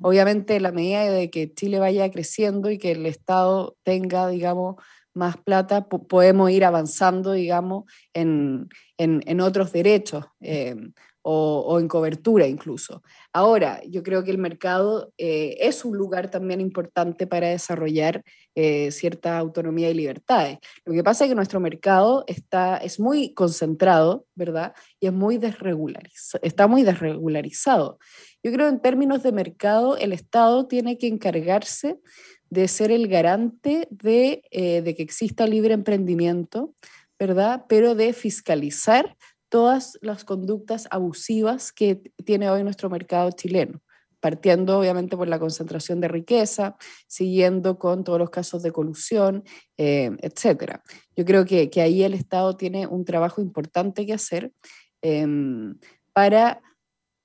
obviamente, 0.00 0.60
la 0.60 0.72
medida 0.72 1.10
de 1.10 1.28
que 1.28 1.52
Chile 1.52 1.78
vaya 1.78 2.10
creciendo 2.10 2.70
y 2.70 2.78
que 2.78 2.92
el 2.92 3.04
Estado 3.04 3.76
tenga, 3.82 4.28
digamos, 4.28 4.76
más 5.16 5.36
plata, 5.38 5.88
podemos 5.88 6.50
ir 6.50 6.64
avanzando, 6.64 7.32
digamos, 7.32 7.84
en, 8.14 8.68
en, 8.98 9.40
otros 9.40 9.72
derechos 9.72 10.24
em, 10.40 10.92
o, 11.22 11.80
en 11.80 11.88
cobertura 11.88 12.46
incluso. 12.46 13.02
Ahora, 13.32 13.80
yo 13.88 14.04
creo 14.04 14.22
que 14.22 14.30
el 14.30 14.38
mercado 14.38 15.12
eh, 15.18 15.56
es 15.58 15.84
un 15.84 15.96
lugar 15.96 16.30
también 16.30 16.60
importante 16.60 17.26
para 17.26 17.48
desarrollar 17.48 18.22
eh, 18.54 18.92
cierta 18.92 19.36
autonomía 19.36 19.90
y 19.90 19.94
libertades. 19.94 20.58
Lo 20.84 20.92
que 20.92 21.02
pasa 21.02 21.24
es 21.24 21.30
que 21.30 21.34
nuestro 21.34 21.58
mercado 21.58 22.22
está, 22.28 22.76
es 22.76 23.00
muy 23.00 23.34
concentrado, 23.34 24.26
¿verdad? 24.36 24.74
Y 25.00 25.08
es 25.08 25.12
muy 25.12 25.38
desregularizado, 25.38 26.44
está 26.44 26.68
muy 26.68 26.84
desregularizado. 26.84 27.98
Yo 28.44 28.52
creo 28.52 28.68
en 28.68 28.80
términos 28.80 29.24
de 29.24 29.32
mercado, 29.32 29.96
el 29.96 30.12
Estado 30.12 30.68
tiene 30.68 30.98
que 30.98 31.08
encargarse 31.08 31.98
de 32.50 32.68
ser 32.68 32.90
el 32.90 33.08
garante 33.08 33.88
de, 33.90 34.42
eh, 34.50 34.82
de 34.82 34.94
que 34.94 35.02
exista 35.02 35.46
libre 35.46 35.74
emprendimiento, 35.74 36.74
¿verdad? 37.18 37.64
Pero 37.68 37.94
de 37.94 38.12
fiscalizar 38.12 39.16
todas 39.48 39.98
las 40.02 40.24
conductas 40.24 40.88
abusivas 40.90 41.72
que 41.72 42.12
tiene 42.24 42.50
hoy 42.50 42.62
nuestro 42.62 42.90
mercado 42.90 43.30
chileno, 43.30 43.80
partiendo 44.20 44.78
obviamente 44.78 45.16
por 45.16 45.28
la 45.28 45.38
concentración 45.38 46.00
de 46.00 46.08
riqueza, 46.08 46.76
siguiendo 47.06 47.78
con 47.78 48.04
todos 48.04 48.18
los 48.18 48.30
casos 48.30 48.62
de 48.62 48.72
colusión, 48.72 49.44
eh, 49.78 50.10
etc. 50.20 50.80
Yo 51.16 51.24
creo 51.24 51.44
que, 51.44 51.70
que, 51.70 51.80
ahí 51.80 52.02
el 52.02 52.14
Estado 52.14 52.56
tiene 52.56 52.86
un 52.86 53.04
trabajo 53.04 53.40
importante 53.40 54.04
que 54.04 54.14
hacer 54.14 54.52
em, 55.02 55.78
para, 56.12 56.60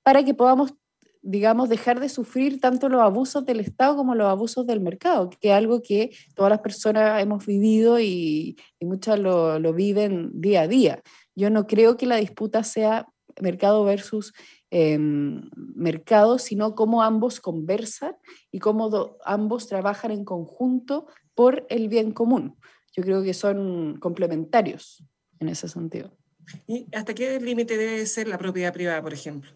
para 0.02 0.24
que 0.24 0.34
podamos 0.34 0.74
digamos, 1.22 1.68
dejar 1.68 2.00
de 2.00 2.08
sufrir 2.08 2.60
tanto 2.60 2.88
los 2.88 3.00
abusos 3.00 3.46
del 3.46 3.60
Estado 3.60 3.96
como 3.96 4.14
los 4.14 4.26
abusos 4.26 4.66
del 4.66 4.80
mercado, 4.80 5.30
que 5.30 5.48
es 5.48 5.54
algo 5.54 5.80
que 5.80 6.10
todas 6.34 6.50
las 6.50 6.60
personas 6.60 7.22
hemos 7.22 7.46
vivido 7.46 8.00
y, 8.00 8.56
y 8.80 8.86
muchas 8.86 9.20
lo, 9.20 9.58
lo, 9.60 9.72
viven 9.72 10.30
día 10.34 10.62
a 10.62 10.68
día. 10.68 11.02
Yo 11.36 11.48
no 11.48 11.66
creo 11.66 11.96
que 11.96 12.06
la 12.06 12.16
disputa 12.16 12.64
sea 12.64 13.06
mercado 13.40 13.84
versus 13.84 14.32
em, 14.70 15.48
mercado, 15.54 16.38
sino 16.38 16.74
cómo 16.74 17.02
ambos 17.02 17.40
conversan 17.40 18.16
y 18.50 18.58
cómo 18.58 19.16
ambos 19.24 19.68
trabajan 19.68 20.10
en 20.10 20.24
conjunto 20.24 21.06
por 21.34 21.66
el 21.70 21.88
bien 21.88 22.10
común. 22.12 22.56
Yo 22.94 23.02
creo 23.04 23.22
que 23.22 23.32
son 23.32 23.96
complementarios 24.00 25.04
en 25.38 25.48
ese 25.48 25.68
sentido. 25.68 26.10
¿Y 26.66 26.86
hasta 26.94 27.14
qué 27.14 27.40
límite 27.40 27.76
debe 27.76 28.04
ser 28.06 28.26
la 28.28 28.38
propiedad 28.38 28.72
privada, 28.72 29.00
por 29.00 29.14
ejemplo? 29.14 29.50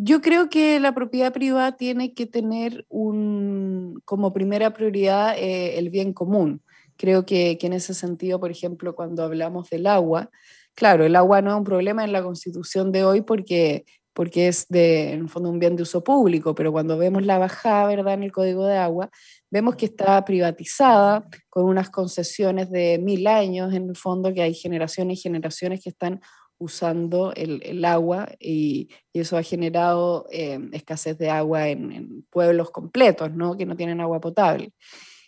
Yo 0.00 0.20
creo 0.20 0.48
que 0.48 0.78
la 0.78 0.94
propiedad 0.94 1.32
privada 1.32 1.76
tiene 1.76 2.14
que 2.14 2.24
tener 2.24 2.86
un, 2.88 4.00
como 4.04 4.32
primera 4.32 4.72
prioridad 4.72 5.36
eh, 5.36 5.76
el 5.76 5.90
bien 5.90 6.12
común. 6.12 6.62
Creo 6.96 7.26
que, 7.26 7.58
en 7.60 7.72
ese 7.72 7.94
sentido, 7.94 8.38
por 8.38 8.52
ejemplo, 8.52 8.94
cuando 8.94 9.24
hablamos 9.24 9.70
del 9.70 9.88
agua, 9.88 10.30
claro, 10.76 11.04
el 11.04 11.16
agua 11.16 11.42
no 11.42 11.50
es 11.50 11.56
un 11.56 11.64
problema 11.64 12.04
en 12.04 12.12
la 12.12 12.22
constitución 12.22 12.92
de 12.92 13.04
hoy 13.04 13.22
porque, 13.22 13.86
porque 14.12 14.46
es 14.46 14.68
de, 14.68 15.14
en 15.14 15.22
el 15.22 15.28
fondo 15.28 15.50
un 15.50 15.58
bien 15.58 15.74
de 15.74 15.82
uso 15.82 16.04
público, 16.04 16.54
pero 16.54 16.70
cuando 16.70 16.96
vemos 16.96 17.26
la 17.26 17.38
bajada, 17.38 17.88
¿verdad?, 17.88 18.14
en 18.14 18.22
el 18.22 18.30
código 18.30 18.66
de 18.66 18.76
agua, 18.76 19.10
vemos 19.50 19.74
que 19.74 19.86
está 19.86 20.24
privatizada 20.24 21.26
con 21.48 21.64
unas 21.64 21.90
concesiones 21.90 22.70
de 22.70 23.00
mil 23.00 23.26
años, 23.26 23.74
en 23.74 23.88
el 23.88 23.96
fondo, 23.96 24.32
que 24.32 24.42
hay 24.42 24.54
generaciones 24.54 25.18
y 25.18 25.22
generaciones 25.22 25.82
que 25.82 25.88
están 25.88 26.20
usando 26.58 27.32
el, 27.34 27.84
agua 27.84 28.28
y, 28.40 28.88
eso 29.12 29.36
ha 29.36 29.42
generado 29.42 30.26
eh, 30.30 30.60
escasez 30.72 31.18
de 31.18 31.28
agua 31.28 31.68
en, 31.68 31.90
en, 31.90 32.22
pueblos 32.30 32.70
completos, 32.70 33.34
¿no? 33.34 33.56
que 33.56 33.66
no 33.66 33.74
tienen 33.74 34.00
agua 34.00 34.20
potable. 34.20 34.72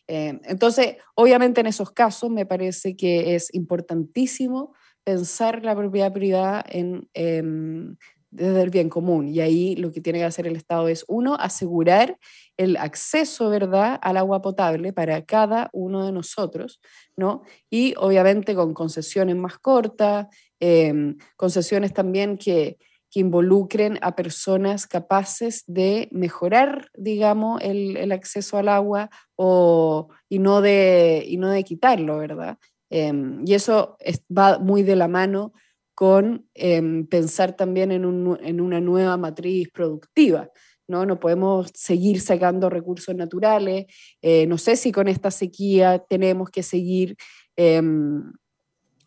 Eh, 0.06 0.40
entonces, 0.44 0.96
obviamente 1.14 1.60
en 1.60 1.68
esos 1.68 1.92
casos 1.92 2.30
me 2.30 2.46
parece 2.46 2.96
que 2.96 3.36
es 3.36 3.54
importantísimo 3.54 4.74
pensar 5.04 5.64
la 5.64 5.76
propiedad 5.76 6.12
privada 6.12 6.64
en, 6.68 7.08
em, 7.14 7.96
desde 8.30 8.62
el 8.62 8.70
bien 8.70 8.88
común. 8.88 9.28
Y 9.28 9.40
ahí 9.40 9.76
lo 9.76 9.92
que 9.92 10.00
tiene 10.00 10.18
que 10.18 10.24
hacer 10.24 10.46
el 10.46 10.56
Estado 10.56 10.88
es, 10.88 11.04
uno, 11.08 11.34
asegurar 11.34 12.18
el 12.56 12.76
acceso, 12.76 13.50
¿verdad?, 13.50 13.98
al 14.02 14.16
agua 14.16 14.42
potable 14.42 14.92
para 14.92 15.24
cada 15.24 15.70
uno 15.72 16.04
de 16.04 16.12
nosotros, 16.12 16.80
¿no? 17.16 17.42
Y 17.70 17.94
obviamente 17.96 18.54
con 18.54 18.74
concesiones 18.74 19.36
más 19.36 19.58
cortas, 19.58 20.26
em, 20.61 21.16
concesiones 21.37 21.92
también 21.92 22.37
que, 22.37 22.79
que 23.11 23.20
involucren 23.20 23.99
a 24.03 24.14
personas 24.14 24.87
capaces 24.87 25.64
de 25.66 26.09
mejorar, 26.12 26.90
digamos, 26.94 27.61
el, 27.62 28.12
acceso 28.12 28.57
al 28.57 28.68
agua 28.68 29.11
o, 29.37 30.09
y, 30.29 30.38
no 30.38 30.61
de, 30.61 31.25
y 31.27 31.37
no 31.37 31.49
de 31.49 31.64
quitarlo, 31.64 32.18
¿verdad? 32.18 32.59
Em, 32.88 33.42
y 33.44 33.55
eso 33.55 33.96
va 34.37 34.59
muy 34.59 34.83
de 34.83 34.96
la 34.96 35.09
mano 35.09 35.53
con 35.94 36.49
em, 36.55 37.07
pensar 37.07 37.57
también 37.57 37.90
en, 37.90 38.05
una 38.05 38.81
nueva 38.81 39.16
matriz 39.16 39.68
productiva. 39.70 40.49
¿no? 40.88 41.07
no 41.07 41.20
podemos 41.20 41.70
seguir 41.75 42.20
sacando 42.20 42.68
recursos 42.68 43.14
naturales. 43.14 43.87
Eh, 44.23 44.46
no 44.46 44.59
sé 44.59 44.77
si 44.77 44.90
con 44.92 45.07
esta 45.09 45.31
sequía 45.31 46.01
tenemos 46.09 46.51
que 46.51 46.62
seguir 46.64 47.16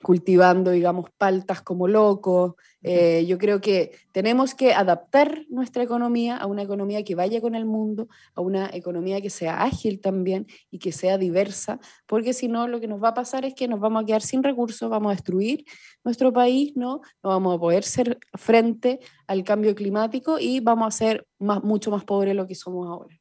cultivando, 0.04 0.70
digamos, 0.70 1.10
paltas 1.18 1.64
como 1.64 1.88
locos. 1.88 2.54
Eh, 2.84 3.26
yo 3.26 3.38
creo 3.40 3.62
que 3.62 3.92
tenemos 4.12 4.54
que 4.54 4.74
adaptar 4.74 5.46
nuestra 5.50 5.82
economía 5.82 6.38
a 6.38 6.46
una 6.46 6.62
economía 6.62 7.04
que 7.04 7.16
vaya 7.16 7.42
con 7.42 7.56
el 7.56 7.66
mundo, 7.66 8.08
a 8.36 8.42
una 8.42 8.70
economía 8.74 9.22
que 9.22 9.32
sea 9.32 9.64
ágil 9.64 10.02
también 10.02 10.46
y 10.70 10.80
que 10.80 10.92
sea 10.92 11.18
diversa, 11.18 11.80
porque 12.06 12.34
si 12.34 12.48
no, 12.48 12.68
lo 12.68 12.80
que 12.80 12.88
nos 12.88 13.02
va 13.02 13.10
a 13.10 13.14
pasar 13.14 13.46
es 13.46 13.56
que 13.56 13.68
nos 13.68 13.80
vamos 13.80 14.04
a 14.04 14.06
quedar 14.06 14.22
sin 14.22 14.44
recursos, 14.44 14.90
vamos 14.90 15.12
a 15.12 15.16
destruir 15.16 15.66
nuestro 16.04 16.32
país, 16.32 16.74
¿no? 16.76 17.02
No 17.24 17.30
vamos 17.30 17.56
a 17.56 17.60
poder 17.60 17.84
ser 17.84 18.20
frente 18.34 19.00
al 19.26 19.44
cambio 19.44 19.74
climático 19.74 20.38
y 20.38 20.60
vamos 20.60 20.88
a 20.88 20.98
ser 20.98 21.26
más, 21.40 21.64
mucho 21.64 21.90
más 21.90 22.04
pobres 22.04 22.32
de 22.32 22.36
lo 22.36 22.46
que 22.46 22.56
somos 22.56 22.88
ahora. 22.88 23.18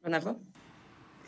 Leonardo. 0.00 0.40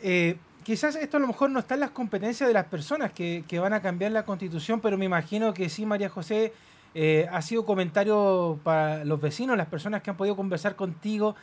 Eh, 0.01 0.37
quizás 0.65 0.95
esto 0.95 1.17
a 1.17 1.19
lo 1.19 1.27
mejor 1.27 1.51
no 1.51 1.59
está 1.59 1.75
en 1.75 1.81
las 1.81 1.91
competencias 1.91 2.47
de 2.47 2.53
las 2.53 2.65
personas 2.65 3.11
que, 3.13 3.45
van 3.59 3.71
a 3.73 3.81
cambiar 3.81 4.11
la 4.11 4.25
constitución, 4.25 4.81
pero 4.81 4.97
me 4.97 5.05
imagino 5.05 5.53
que 5.53 5.69
sí, 5.69 5.85
María 5.85 6.09
José, 6.09 6.51
eh, 6.95 7.27
ha 7.31 7.41
sido 7.43 7.65
comentario 7.65 8.59
para 8.63 9.05
los 9.05 9.21
vecinos, 9.21 9.55
las 9.55 9.67
personas 9.67 10.01
que 10.01 10.09
han 10.09 10.17
podido 10.17 10.35
conversar 10.35 10.75
contigo. 10.75 11.35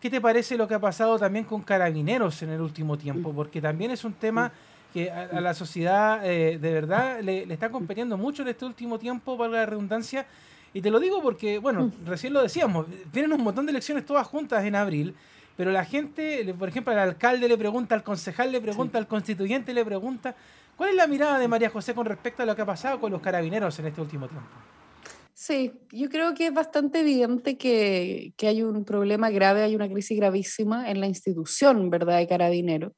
¿Qué 0.00 0.08
te 0.08 0.20
parece 0.20 0.56
lo 0.56 0.68
que 0.68 0.74
ha 0.74 0.78
pasado 0.78 1.18
también 1.18 1.44
con 1.44 1.62
carabineros 1.62 2.40
en 2.42 2.50
el 2.50 2.60
último 2.60 2.96
tiempo? 2.96 3.32
Porque 3.32 3.60
también 3.60 3.90
es 3.90 4.04
un 4.04 4.12
tema 4.12 4.52
que 4.92 5.10
a, 5.10 5.40
la 5.40 5.54
sociedad 5.54 6.24
eh, 6.24 6.58
de 6.58 6.72
verdad 6.72 7.20
le, 7.20 7.52
está 7.52 7.70
competiendo 7.70 8.16
mucho 8.16 8.42
en 8.42 8.48
este 8.48 8.64
último 8.64 8.98
tiempo, 8.98 9.36
para 9.36 9.50
la 9.50 9.66
redundancia. 9.66 10.24
Y 10.72 10.82
te 10.82 10.90
lo 10.90 11.00
digo 11.00 11.20
porque, 11.20 11.58
bueno, 11.58 11.90
recién 12.06 12.32
lo 12.32 12.42
decíamos, 12.42 12.86
vienen 13.12 13.32
un 13.32 13.42
montón 13.42 13.66
de 13.66 13.70
elecciones 13.70 14.06
todas 14.06 14.26
juntas 14.26 14.64
en 14.64 14.76
abril 14.76 15.16
pero 15.58 15.72
la 15.72 15.84
gente, 15.84 16.54
por 16.56 16.68
ejemplo, 16.68 16.92
al 16.92 17.00
alcalde 17.00 17.48
le 17.48 17.58
pregunta, 17.58 17.96
al 17.96 18.04
concejal 18.04 18.52
le 18.52 18.60
pregunta, 18.60 18.96
al 18.96 19.08
constituyente 19.08 19.74
le 19.74 19.84
pregunta. 19.84 20.36
¿Cuál 20.76 20.90
es 20.90 20.94
la 20.94 21.08
mirada 21.08 21.36
de 21.36 21.48
María 21.48 21.68
José 21.68 21.94
con 21.94 22.06
respecto 22.06 22.44
a 22.44 22.46
lo 22.46 22.54
que 22.54 22.62
ha 22.62 22.66
pasado 22.66 23.00
con 23.00 23.10
los 23.10 23.20
carabineros 23.20 23.76
en 23.80 23.86
este 23.86 24.00
último 24.00 24.28
tiempo? 24.28 24.48
Sí, 25.34 25.72
yo 25.90 26.08
creo 26.10 26.32
que 26.32 26.46
es 26.46 26.54
bastante 26.54 27.00
evidente 27.00 27.58
que, 27.58 28.34
que 28.36 28.46
hay 28.46 28.62
un 28.62 28.84
problema 28.84 29.30
grave, 29.30 29.64
hay 29.64 29.74
una 29.74 29.88
crisis 29.88 30.16
gravísima 30.16 30.88
en 30.88 31.00
la 31.00 31.08
institución, 31.08 31.90
¿verdad?, 31.90 32.18
de 32.18 32.28
carabineros. 32.28 32.92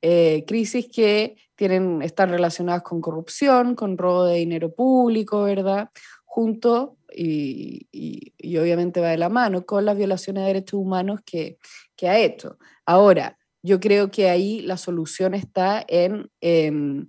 Eh, 0.00 0.44
crisis 0.46 0.86
que 0.94 1.34
tienen, 1.56 2.00
están 2.00 2.30
relacionadas 2.30 2.84
con 2.84 3.00
corrupción, 3.00 3.74
con 3.74 3.98
robo 3.98 4.26
de 4.26 4.36
dinero 4.36 4.72
público, 4.72 5.42
¿verdad? 5.42 5.90
Junto, 6.24 6.98
y, 7.12 7.88
y, 7.90 8.32
y 8.38 8.56
obviamente 8.58 9.00
va 9.00 9.08
de 9.08 9.18
la 9.18 9.28
mano, 9.28 9.66
con 9.66 9.84
las 9.84 9.96
violaciones 9.96 10.42
de 10.42 10.46
derechos 10.46 10.78
humanos 10.78 11.20
que, 11.26 11.58
que 11.96 12.08
ha 12.08 12.18
hecho. 12.18 12.58
Ahora, 12.86 13.38
yo 13.62 13.80
creo 13.80 14.10
que 14.10 14.28
ahí 14.28 14.60
la 14.60 14.76
solución 14.76 15.34
está 15.34 15.84
en 15.88 16.30
em, 16.40 17.08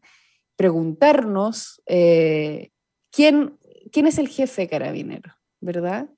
preguntarnos 0.56 1.82
eh, 1.86 2.71
¿quién, 3.12 3.60
quién 3.91 4.08
es 4.08 4.17
el 4.17 4.30
jefe 4.30 4.63
de 4.63 4.69
Carabineros, 4.69 5.34
¿verdad? 5.60 6.10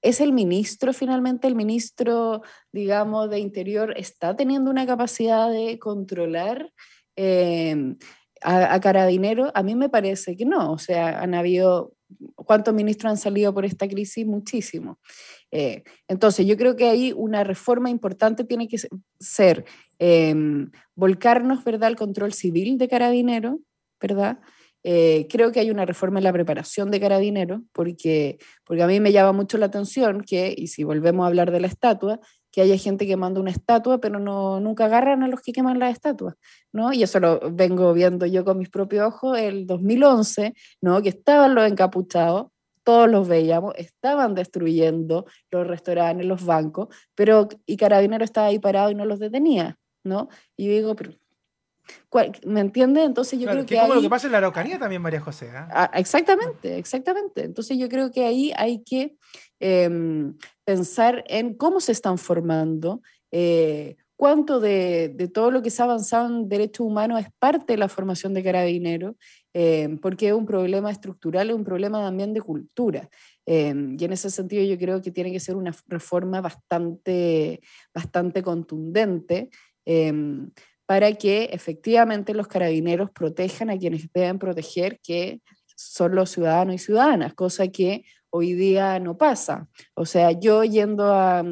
¿Es 0.00 0.20
el 0.20 0.32
ministro 0.32 0.92
finalmente? 0.92 1.48
¿El 1.48 1.54
ministro, 1.54 2.42
digamos, 2.72 3.28
de 3.28 3.40
Interior 3.40 3.92
está 3.96 4.36
teniendo 4.36 4.70
una 4.70 4.86
capacidad 4.86 5.50
de 5.50 5.78
controlar 5.78 6.72
em, 7.16 7.98
a, 8.40 8.72
a 8.72 8.80
Carabineros? 8.80 9.50
A 9.54 9.62
mí 9.62 9.74
me 9.74 9.90
parece 9.90 10.36
que 10.36 10.46
no. 10.46 10.72
O 10.72 10.78
sea, 10.78 11.20
han 11.20 11.34
habido, 11.34 11.94
¿cuántos 12.34 12.74
ministros 12.74 13.10
han 13.10 13.16
salido 13.16 13.52
por 13.52 13.64
esta 13.64 13.88
crisis? 13.88 14.26
Muchísimos. 14.26 14.98
Eh, 15.50 15.82
entonces, 16.08 16.46
yo 16.46 16.56
creo 16.56 16.76
que 16.76 16.88
ahí 16.88 17.12
una 17.16 17.44
reforma 17.44 17.90
importante 17.90 18.44
tiene 18.44 18.68
que 18.68 18.78
ser 19.20 19.64
em, 19.98 20.70
volcarnos, 20.94 21.64
¿verdad?, 21.64 21.88
al 21.88 21.96
control 21.96 22.32
civil 22.32 22.78
de 22.78 22.88
Carabineros, 22.88 23.56
¿verdad? 24.00 24.38
Eh, 24.84 25.26
creo 25.28 25.50
que 25.52 25.60
hay 25.60 25.70
una 25.70 25.84
reforma 25.84 26.20
en 26.20 26.24
la 26.24 26.32
preparación 26.32 26.90
de 26.90 27.00
carabineros, 27.00 27.60
porque, 27.72 28.38
porque 28.64 28.82
a 28.82 28.86
mí 28.86 29.00
me 29.00 29.12
llama 29.12 29.32
mucho 29.32 29.58
la 29.58 29.66
atención 29.66 30.22
que, 30.22 30.54
y 30.56 30.68
si 30.68 30.84
volvemos 30.84 31.24
a 31.24 31.26
hablar 31.26 31.50
de 31.50 31.60
la 31.60 31.66
estatua, 31.66 32.20
que 32.58 32.62
haya 32.62 32.76
gente 32.76 33.06
que 33.06 33.16
manda 33.16 33.40
una 33.40 33.52
estatua, 33.52 34.00
pero 34.00 34.18
no, 34.18 34.58
nunca 34.58 34.86
agarran 34.86 35.22
a 35.22 35.28
los 35.28 35.42
que 35.42 35.52
queman 35.52 35.78
las 35.78 35.92
estatuas, 35.92 36.34
¿no? 36.72 36.92
Y 36.92 37.04
eso 37.04 37.20
lo 37.20 37.38
vengo 37.52 37.92
viendo 37.92 38.26
yo 38.26 38.44
con 38.44 38.58
mis 38.58 38.68
propios 38.68 39.06
ojos 39.06 39.38
el 39.38 39.64
2011, 39.64 40.54
¿no? 40.80 41.00
Que 41.00 41.10
estaban 41.10 41.54
los 41.54 41.70
encapuchados, 41.70 42.48
todos 42.82 43.08
los 43.08 43.28
veíamos, 43.28 43.74
estaban 43.76 44.34
destruyendo 44.34 45.24
los 45.52 45.68
restaurantes, 45.68 46.26
los 46.26 46.44
bancos, 46.44 46.88
pero 47.14 47.48
y 47.64 47.76
Carabinero 47.76 48.24
estaba 48.24 48.48
ahí 48.48 48.58
parado 48.58 48.90
y 48.90 48.96
no 48.96 49.04
los 49.04 49.20
detenía, 49.20 49.78
¿no? 50.02 50.28
Y 50.56 50.66
yo 50.66 50.72
digo, 50.72 50.96
pero 50.96 51.12
¿Me 52.44 52.60
entiende? 52.60 53.02
Entonces 53.02 53.38
yo 53.38 53.48
creo 53.48 53.66
que. 53.66 53.74
Es 53.74 53.80
como 53.80 53.94
lo 53.94 54.02
que 54.02 54.10
pasa 54.10 54.26
en 54.26 54.32
la 54.32 54.38
Araucanía 54.38 54.78
también, 54.78 55.02
María 55.02 55.20
José. 55.20 55.50
¿ah? 55.54 55.68
Ah, 55.70 55.90
exactamente, 55.94 56.78
exactamente. 56.78 57.44
Entonces 57.44 57.78
yo 57.78 57.88
creo 57.88 58.10
que 58.10 58.24
ahí 58.24 58.52
hay 58.56 58.82
que 58.82 59.16
em, 59.60 60.36
pensar 60.68 61.24
en 61.28 61.54
cómo 61.54 61.80
se 61.80 61.92
están 61.92 62.18
formando, 62.18 63.00
eh, 63.30 63.96
cuánto 64.16 64.60
de, 64.60 65.08
de, 65.08 65.26
todo 65.26 65.50
lo 65.50 65.62
que 65.62 65.70
se 65.70 65.80
ha 65.80 65.86
avanzado 65.86 66.26
en 66.26 66.46
derechos 66.46 66.86
humanos 66.86 67.22
es 67.22 67.28
parte 67.38 67.72
de 67.72 67.78
la 67.78 67.88
formación 67.88 68.34
de 68.34 68.42
carabineros, 68.42 69.14
em, 69.54 69.96
porque 69.96 70.28
es 70.28 70.34
un 70.34 70.44
problema 70.44 70.90
estructural, 70.90 71.48
es 71.48 71.56
un 71.56 71.64
problema 71.64 72.02
también 72.02 72.34
de 72.34 72.42
cultura. 72.42 73.08
Em, 73.46 73.96
y 73.98 74.04
en 74.04 74.12
ese 74.12 74.28
sentido 74.28 74.62
yo 74.62 74.76
creo 74.76 75.00
que 75.00 75.10
tiene 75.10 75.32
que 75.32 75.40
ser 75.40 75.56
una 75.56 75.74
reforma 75.86 76.42
bastante, 76.42 77.62
bastante 77.94 78.42
contundente 78.42 79.48
para 80.84 81.12
que 81.14 81.44
efectivamente 81.44 82.34
los 82.34 82.46
carabineros 82.46 83.10
protejan 83.10 83.70
a 83.70 83.78
quienes 83.78 84.12
deben 84.12 84.38
proteger, 84.38 85.00
que 85.00 85.40
son 85.76 86.14
los 86.14 86.28
ciudadanos 86.28 86.74
y 86.74 86.78
ciudadanas, 86.78 87.32
cosa 87.32 87.68
que 87.68 88.04
hoy 88.30 88.54
día 88.54 88.98
no 88.98 89.16
pasa. 89.16 89.68
O 89.94 90.06
sea, 90.06 90.32
yo 90.32 90.64
yendo 90.64 91.12
a, 91.12 91.44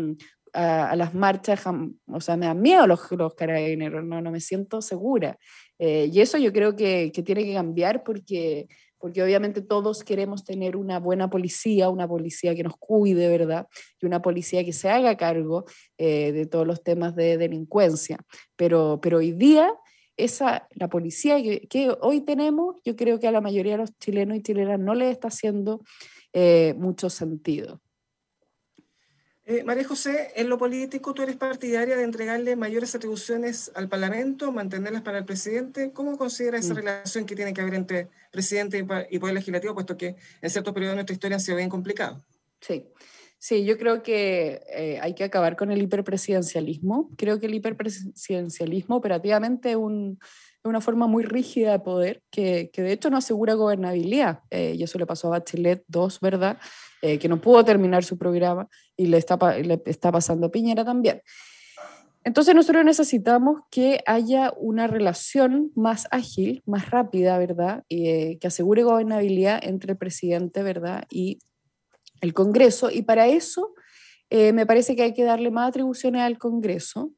las 0.53 1.15
marchas, 1.15 1.63
o 2.07 2.21
sea, 2.21 2.37
me 2.39 2.47
dan 2.47 2.63
miedo 2.63 2.87
los, 2.87 3.11
los 3.11 3.35
carabineros, 3.35 4.03
no, 4.05 4.23
no 4.23 4.31
me 4.31 4.41
siento 4.41 4.81
segura. 4.81 5.39
Eh, 5.79 6.09
y 6.11 6.21
eso 6.21 6.39
yo 6.39 6.51
creo 6.51 6.75
que, 6.75 7.13
que 7.15 7.23
tiene 7.23 7.45
que 7.45 7.53
cambiar 7.53 8.03
porque 8.03 8.67
porque 8.99 9.23
obviamente 9.23 9.63
todos 9.63 10.03
queremos 10.03 10.45
tener 10.45 10.77
una 10.77 10.99
buena 10.99 11.29
policía, 11.29 11.91
una 11.91 12.09
policía 12.09 12.55
que 12.55 12.63
nos 12.63 12.77
cuide, 12.77 13.29
¿verdad? 13.29 13.69
Y 14.01 14.07
una 14.07 14.23
policía 14.23 14.65
que 14.65 14.73
se 14.73 14.89
haga 14.89 15.17
cargo 15.17 15.65
eh, 15.99 16.33
de 16.33 16.47
todos 16.47 16.67
los 16.67 16.83
temas 16.83 17.15
de 17.15 17.37
delincuencia. 17.37 18.19
Pero, 18.57 18.99
pero 19.01 19.19
hoy 19.19 19.33
día, 19.33 19.73
esa, 20.17 20.67
la 20.75 20.89
policía 20.89 21.41
que, 21.43 21.69
que, 21.69 21.95
hoy 22.01 22.23
tenemos, 22.23 22.77
yo 22.85 22.97
creo 22.97 23.21
que 23.21 23.29
a 23.29 23.33
la 23.33 23.41
mayoría 23.41 23.73
de 23.73 23.79
los 23.79 23.97
chilenos 23.99 24.39
y 24.39 24.43
chilenas 24.43 24.81
no 24.81 24.95
le 24.95 25.11
está 25.11 25.29
haciendo 25.29 25.83
eh, 26.39 26.75
mucho 26.75 27.09
sentido. 27.09 27.81
Eh, 29.47 29.65
María 29.65 29.85
José, 29.85 30.33
en 30.37 30.51
lo 30.51 30.59
político, 30.59 31.15
¿tú 31.15 31.23
eres 31.23 31.37
partidaria 31.37 31.97
de 31.97 32.03
entregarle 32.03 32.57
mayores 32.57 32.95
atribuciones 32.95 33.73
al 33.75 33.89
Parlamento, 33.89 34.53
mantenerlas 34.53 35.01
para 35.01 35.17
el 35.17 35.25
presidente? 35.25 35.93
¿Cómo 35.95 36.19
considera 36.19 36.59
esa 36.59 36.75
mm. 36.75 36.77
relación 36.77 37.25
que 37.25 37.37
tiene 37.37 37.55
que 37.55 37.63
haber 37.63 37.73
entre 37.73 38.09
presidente 38.31 38.85
y 39.09 39.19
poder 39.19 39.35
legislativo, 39.35 39.73
puesto 39.73 39.97
que 39.97 40.17
en 40.43 40.51
ciertos 40.51 40.75
periodos 40.75 40.93
de 40.93 40.97
nuestra 40.97 41.15
historia 41.15 41.37
han 41.37 41.41
sido 41.41 41.57
bien 41.57 41.71
complicado? 41.71 42.23
Sí. 42.61 42.85
Sí, 43.47 43.65
yo 43.65 43.79
creo 43.79 44.03
que 44.03 44.61
eh, 44.75 44.99
hay 45.01 45.15
que 45.15 45.23
acabar 45.23 45.55
con 45.55 45.71
el 45.71 45.81
hiperpresidencialismo. 45.81 47.11
Creo 47.17 47.39
que 47.39 47.47
el 47.47 47.55
hiperpresidencialismo 47.55 48.97
operativamente 48.97 49.71
es 49.71 49.77
una 49.77 50.81
forma 50.81 51.07
muy 51.07 51.23
rígida 51.23 51.71
de 51.71 51.79
poder 51.79 52.23
que, 52.29 52.71
que 52.73 52.83
de 52.83 52.91
hecho 52.91 53.09
no 53.09 53.19
asegura 53.19 53.55
gobernabilidad. 53.55 54.41
Eh, 54.51 54.75
y 54.77 54.83
eso 54.83 54.99
le 54.99 55.07
pasó 55.07 55.29
a 55.29 55.39
Bachelet 55.39 55.85
2, 55.87 56.19
¿verdad? 56.19 56.59
Eh, 57.03 57.21
que 57.21 57.29
no 57.29 57.41
pudo 57.41 57.65
terminar 57.65 58.03
su 58.03 58.19
programa 58.19 58.69
y 58.97 59.07
le 59.07 59.19
está, 59.19 59.39
le 59.59 59.81
está 59.87 60.11
pasando 60.11 60.49
a 60.49 60.51
Piñera 60.51 60.85
también. 60.85 61.23
Entonces 62.25 62.53
nosotros 62.53 62.85
necesitamos 62.85 63.61
que 63.71 64.03
haya 64.07 64.53
una 64.57 64.89
relación 64.89 65.71
más 65.77 66.09
ágil, 66.11 66.65
más 66.67 66.91
rápida, 66.91 67.39
¿verdad? 67.39 67.85
Eh, 67.91 68.39
que 68.41 68.49
asegure 68.49 68.83
gobernabilidad 68.83 69.61
entre 69.63 69.93
el 69.93 69.99
presidente, 69.99 70.65
¿verdad? 70.65 71.05
Y 71.09 71.39
el 72.27 72.35
Congreso. 72.35 72.91
Y 72.91 73.03
para 73.03 73.27
eso 73.29 73.75
eh, 74.31 74.53
me 74.53 74.67
parece 74.67 74.95
que 74.97 75.03
hay 75.03 75.15
que 75.15 75.25
darle 75.25 75.51
más 75.51 75.69
atribuciones 75.69 76.23
al 76.23 76.39
Congreso, 76.39 77.13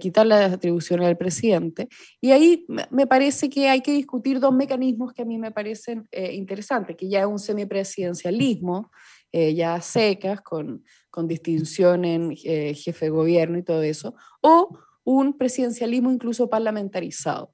quitar 0.00 0.26
las 0.26 0.52
atribuciones 0.52 1.06
al 1.06 1.16
presidente. 1.16 1.86
Y 2.20 2.32
ahí 2.32 2.66
me 2.90 3.06
parece 3.06 3.48
que 3.48 3.68
hay 3.68 3.80
que 3.80 3.92
discutir 3.92 4.40
dos 4.40 4.52
mecanismos 4.52 5.12
que 5.12 5.22
a 5.22 5.24
mí 5.24 5.38
me 5.38 5.52
parecen 5.52 6.08
interesantes, 6.10 6.96
que 6.96 7.08
ya 7.08 7.28
un 7.28 7.38
semipresidencialismo, 7.38 8.90
eh, 9.30 9.54
ya 9.54 9.78
secas, 9.82 10.40
con, 10.40 10.84
con 11.10 11.28
distinción 11.28 12.06
en 12.06 12.34
eh, 12.44 12.72
jefe 12.74 13.06
de 13.06 13.10
gobierno 13.10 13.58
y 13.58 13.62
todo 13.62 13.82
eso, 13.82 14.14
o 14.40 14.78
un 15.04 15.36
presidencialismo 15.36 16.10
incluso 16.10 16.48
parlamentarizado. 16.48 17.52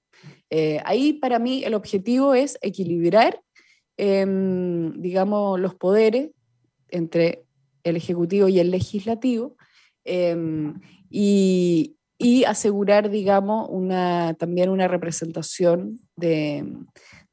Eh, 0.50 0.80
ahí 0.84 1.14
para 1.14 1.40
mí 1.40 1.64
el 1.64 1.74
objetivo 1.74 2.32
es 2.32 2.58
equilibrar, 2.62 3.40
em, 3.96 4.92
digamos, 5.00 5.58
los 5.58 5.74
poderes 5.74 6.30
entre 6.88 7.44
el 7.82 7.96
Ejecutivo 7.96 8.48
y 8.48 8.58
el 8.58 8.70
Legislativo 8.70 9.56
em, 10.04 10.80
y, 11.10 11.96
asegurar, 12.46 13.10
digamos, 13.10 13.68
una, 13.70 14.34
también 14.34 14.70
una 14.70 14.88
representación 14.88 16.00
de, 16.16 16.64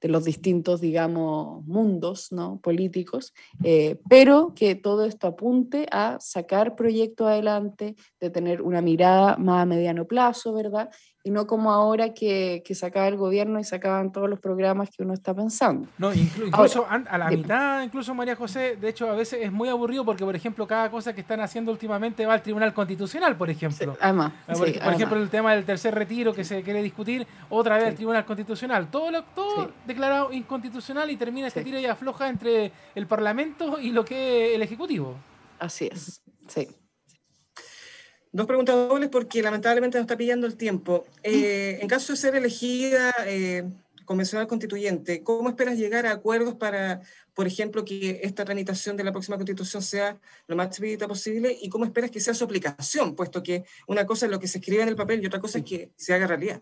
de 0.02 0.10
los 0.10 0.26
distintos, 0.26 0.82
digamos, 0.82 1.64
mundos 1.66 2.32
¿no? 2.32 2.60
políticos, 2.60 3.34
eh, 3.64 4.00
pero 4.10 4.54
que 4.56 4.74
todo 4.76 5.06
esto 5.06 5.28
apunte 5.28 5.88
a 5.92 6.18
sacar 6.20 6.76
proyectos 6.76 7.28
adelante, 7.28 7.96
de 8.20 8.30
tener 8.32 8.64
una 8.64 8.82
mirada 8.82 9.38
más 9.38 9.62
a 9.62 9.66
mediano 9.66 10.08
plazo, 10.08 10.54
¿verdad? 10.54 10.90
Y 11.24 11.30
no 11.30 11.46
como 11.46 11.72
ahora 11.72 12.14
que, 12.14 12.64
que 12.66 12.74
sacaba 12.74 13.08
el 13.08 13.16
gobierno 13.16 13.60
y 13.60 13.64
sacaban 13.64 14.12
todos 14.12 14.30
los 14.30 14.40
programas 14.40 14.90
que 14.90 15.04
uno 15.04 15.14
está 15.14 15.34
pensando. 15.34 15.88
No, 15.98 16.14
incluso 16.14 16.88
a 16.90 17.18
la 17.18 17.30
mitad, 17.30 17.84
incluso 17.84 18.14
María 18.16 18.36
José, 18.36 18.76
de 18.76 18.90
hecho 18.90 19.10
a 19.10 19.16
veces 19.16 19.40
es 19.44 19.52
muy 19.52 19.70
aburrido 19.70 20.04
porque, 20.04 20.26
por 20.26 20.36
ejemplo, 20.36 20.66
cada 20.66 20.90
cosa 20.90 21.14
que 21.14 21.22
están 21.22 21.40
haciendo 21.42 21.72
últimamente 21.72 22.26
va 22.26 22.34
al 22.34 22.42
Tribunal 22.42 22.74
Constitucional, 22.74 23.36
por 23.38 23.50
ejemplo. 23.50 23.96
además, 24.00 24.34
ah, 24.48 24.54
por, 24.54 24.68
ejemplo, 24.68 25.18
el 25.18 25.30
tema 25.30 25.54
del 25.54 25.64
tercer 25.64 25.94
retiro 25.94 26.34
que 26.34 26.44
se 26.44 26.64
quiere 26.64 26.82
discutir, 26.82 27.28
otra 27.50 27.78
vez 27.78 27.88
al 27.88 27.96
Tribunal 27.96 28.26
Constitucional. 28.26 28.90
Todo, 28.90 29.12
lo, 29.12 29.24
todo 29.24 29.72
declarado 29.86 30.34
inconstitucional 30.34 31.10
y 31.12 31.18
termina 31.18 31.48
este 31.48 31.64
tiro 31.64 31.80
y 31.80 31.86
afloja 31.86 32.30
entre 32.30 32.72
el 32.96 33.06
Parlamento 33.06 33.80
y 33.80 33.92
lo 33.92 34.04
que 34.04 34.50
es 34.50 34.56
el 34.56 34.62
Ejecutivo. 34.64 35.16
Así 35.60 35.88
es, 35.92 36.22
sí. 36.48 36.68
Dos 38.34 38.48
preguntas 38.48 38.76
dobles 38.76 39.10
porque 39.10 39.42
lamentablemente 39.42 39.98
nos 39.98 40.06
está 40.06 40.16
pillando 40.16 40.48
el 40.48 40.56
tiempo. 40.56 41.06
Eh, 41.22 41.80
en 41.82 41.88
caso 41.90 42.14
de 42.14 42.18
ser 42.18 42.34
elegida 42.36 43.14
eh, 43.26 43.64
convencional 44.06 44.48
constituyente, 44.48 45.22
¿cómo 45.22 45.50
esperas 45.50 45.78
llegar 45.78 46.06
a 46.06 46.12
acuerdos 46.12 46.56
para, 46.56 47.02
por 47.34 47.46
ejemplo, 47.46 47.84
que 47.84 48.22
esta 48.24 48.46
tramitación 48.46 48.96
de 48.96 49.04
la 49.04 49.12
próxima 49.12 49.36
constitución 49.36 49.82
sea 49.82 50.18
lo 50.48 50.56
más 50.56 50.68
expedita 50.68 51.10
posible? 51.10 51.58
¿Y 51.62 51.68
cómo 51.68 51.84
esperas 51.84 52.10
que 52.10 52.22
sea 52.22 52.34
su 52.34 52.46
aplicación, 52.46 53.16
puesto 53.16 53.44
que 53.44 53.66
una 53.88 54.06
cosa 54.06 54.28
es 54.28 54.32
lo 54.32 54.40
que 54.40 54.48
se 54.48 54.60
escribe 54.60 54.84
en 54.84 54.90
el 54.90 54.96
papel 54.96 55.22
y 55.22 55.26
otra 55.26 55.42
cosa 55.42 55.58
es 55.58 55.66
que 55.66 55.92
se 55.98 56.14
haga 56.14 56.26
realidad? 56.26 56.62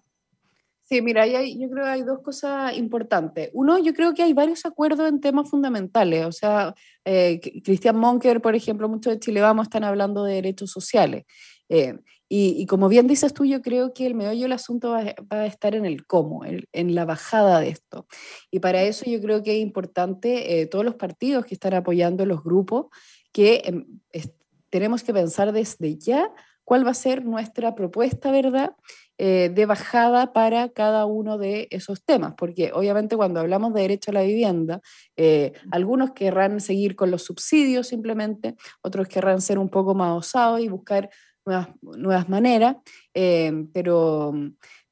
Sí, 0.90 1.04
mira, 1.04 1.22
hay, 1.22 1.60
yo 1.60 1.70
creo 1.70 1.84
que 1.84 1.92
hay 1.92 2.02
dos 2.02 2.22
cosas 2.22 2.76
importantes. 2.76 3.52
Uno, 3.54 3.78
yo 3.78 3.94
creo 3.94 4.16
que 4.16 4.24
hay 4.24 4.34
varios 4.34 4.66
acuerdos 4.66 5.08
en 5.08 5.22
temas 5.22 5.48
fundamentales. 5.48 6.26
O 6.26 6.32
sea, 6.32 6.74
eh, 7.06 7.40
Cristian 7.64 7.96
Monker, 7.96 8.42
por 8.42 8.56
ejemplo, 8.56 8.90
muchos 8.90 9.14
de 9.14 9.20
Chile 9.20 9.40
Vamos 9.40 9.68
están 9.68 9.84
hablando 9.84 10.24
de 10.24 10.34
derechos 10.34 10.72
sociales. 10.72 11.26
Eh, 11.70 12.00
y, 12.32 12.68
como 12.68 12.90
bien 12.90 13.08
dices 13.08 13.34
tú, 13.34 13.44
yo 13.44 13.64
creo 13.64 13.92
que 13.92 14.06
el 14.06 14.14
meollo 14.14 14.44
del 14.44 14.52
asunto 14.52 14.92
va, 14.92 15.16
a 15.32 15.46
estar 15.48 15.74
en 15.74 15.86
el 15.86 16.06
cómo, 16.06 16.44
en, 16.46 16.96
la 16.96 17.04
bajada 17.06 17.60
de 17.60 17.70
esto. 17.70 18.06
Y 18.52 18.60
para 18.60 18.84
eso 18.84 19.06
yo 19.10 19.20
creo 19.20 19.42
que 19.42 19.54
es 19.54 19.62
importante 19.64 20.62
eh, 20.62 20.68
todos 20.68 20.86
los 20.86 20.94
partidos 20.94 21.46
que 21.46 21.56
están 21.56 21.74
apoyando 21.74 22.28
los 22.28 22.44
grupos, 22.44 22.88
que 23.32 23.64
em, 23.66 24.00
tenemos 24.70 25.04
que 25.04 25.12
pensar 25.12 25.52
desde 25.52 25.98
ya 25.98 26.32
cuál 26.64 26.86
va 26.86 26.92
a 26.92 26.94
ser 26.94 27.26
nuestra 27.26 27.74
propuesta, 27.74 28.32
¿verdad? 28.32 28.76
Eh, 29.18 29.50
de 29.54 29.66
bajada 29.66 30.34
para 30.34 30.70
cada 30.70 31.06
uno 31.06 31.40
de 31.40 31.68
esos 31.72 32.06
temas, 32.06 32.36
porque 32.38 32.72
obviamente 32.74 33.18
cuando 33.18 33.40
hablamos 33.40 33.74
de 33.74 33.82
derecho 33.82 34.12
a 34.12 34.14
la 34.14 34.22
vivienda, 34.22 34.80
eh, 35.18 35.52
algunos 35.72 36.12
querrán 36.12 36.62
seguir 36.62 36.96
con 36.96 37.10
los 37.10 37.24
subsidios 37.24 37.88
simplemente, 37.88 38.56
otros 38.82 39.08
querrán 39.08 39.42
ser 39.42 39.58
un 39.58 39.70
poco 39.70 39.96
más 39.96 40.16
osados 40.16 40.62
y 40.62 40.70
buscar 40.70 41.10
nuevas, 41.50 41.70
nuevas 41.82 42.30
maneras, 42.30 42.78
eh, 43.14 43.66
pero 43.74 44.34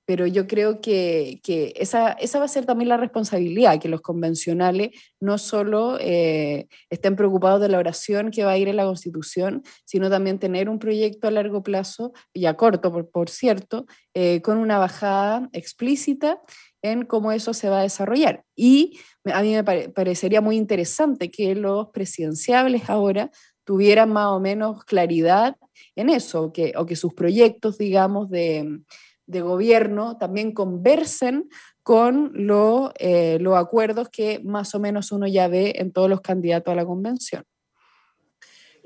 pero 0.07 0.25
yo 0.25 0.47
creo 0.47 0.79
que, 0.79 1.41
esa, 1.75 2.13
esa, 2.13 2.39
va 2.39 2.45
a 2.45 2.47
ser 2.47 2.65
también 2.65 2.87
la 2.87 2.95
responsabilidad, 2.95 3.77
que 3.77 3.89
los 3.89 3.99
convencionales 3.99 4.91
no 5.19 5.37
solo 5.37 5.97
eh, 5.99 6.69
estén 6.89 7.17
preocupados 7.17 7.59
de 7.59 7.67
la 7.67 7.77
oración 7.77 8.31
que 8.31 8.45
va 8.45 8.51
a 8.51 8.57
ir 8.57 8.69
en 8.69 8.77
la 8.77 8.85
Constitución, 8.85 9.63
sino 9.83 10.09
también 10.09 10.39
tener 10.39 10.69
un 10.69 10.79
proyecto 10.79 11.27
a 11.27 11.31
largo 11.31 11.61
plazo, 11.61 12.13
y 12.31 12.45
a 12.45 12.53
corto, 12.53 12.89
por, 12.89 13.09
por 13.09 13.29
cierto, 13.29 13.85
eh, 14.13 14.41
con 14.41 14.59
una 14.59 14.77
bajada 14.77 15.49
explícita 15.51 16.39
en 16.81 17.03
cómo 17.03 17.33
eso 17.33 17.53
se 17.53 17.67
va 17.67 17.79
a 17.79 17.83
desarrollar. 17.83 18.45
Y 18.55 18.97
a 19.25 19.41
mí 19.41 19.55
me 19.55 19.89
parecería 19.89 20.39
muy 20.39 20.55
interesante 20.55 21.29
que 21.29 21.53
los 21.53 21.89
presidenciables 21.89 22.89
ahora 22.89 23.29
tuvieran 23.67 24.11
más 24.11 24.29
o 24.29 24.39
menos 24.39 24.83
claridad 24.83 25.55
en 25.95 26.09
eso, 26.09 26.51
que, 26.51 26.73
o 26.75 26.87
que 26.87 26.95
sus 26.95 27.13
proyectos, 27.13 27.77
digamos, 27.77 28.31
de 28.31 28.81
de 29.27 29.41
gobierno 29.41 30.17
también 30.17 30.53
conversen 30.53 31.49
con 31.83 32.33
eh, 32.97 33.37
los 33.39 33.55
acuerdos 33.55 34.09
que 34.09 34.39
más 34.43 34.73
o 34.73 34.79
menos 34.79 35.11
uno 35.11 35.27
ya 35.27 35.47
ve 35.47 35.73
en 35.77 35.91
todos 35.91 36.09
los 36.09 36.21
candidatos 36.21 36.71
a 36.71 36.75
la 36.75 36.85
convención. 36.85 37.43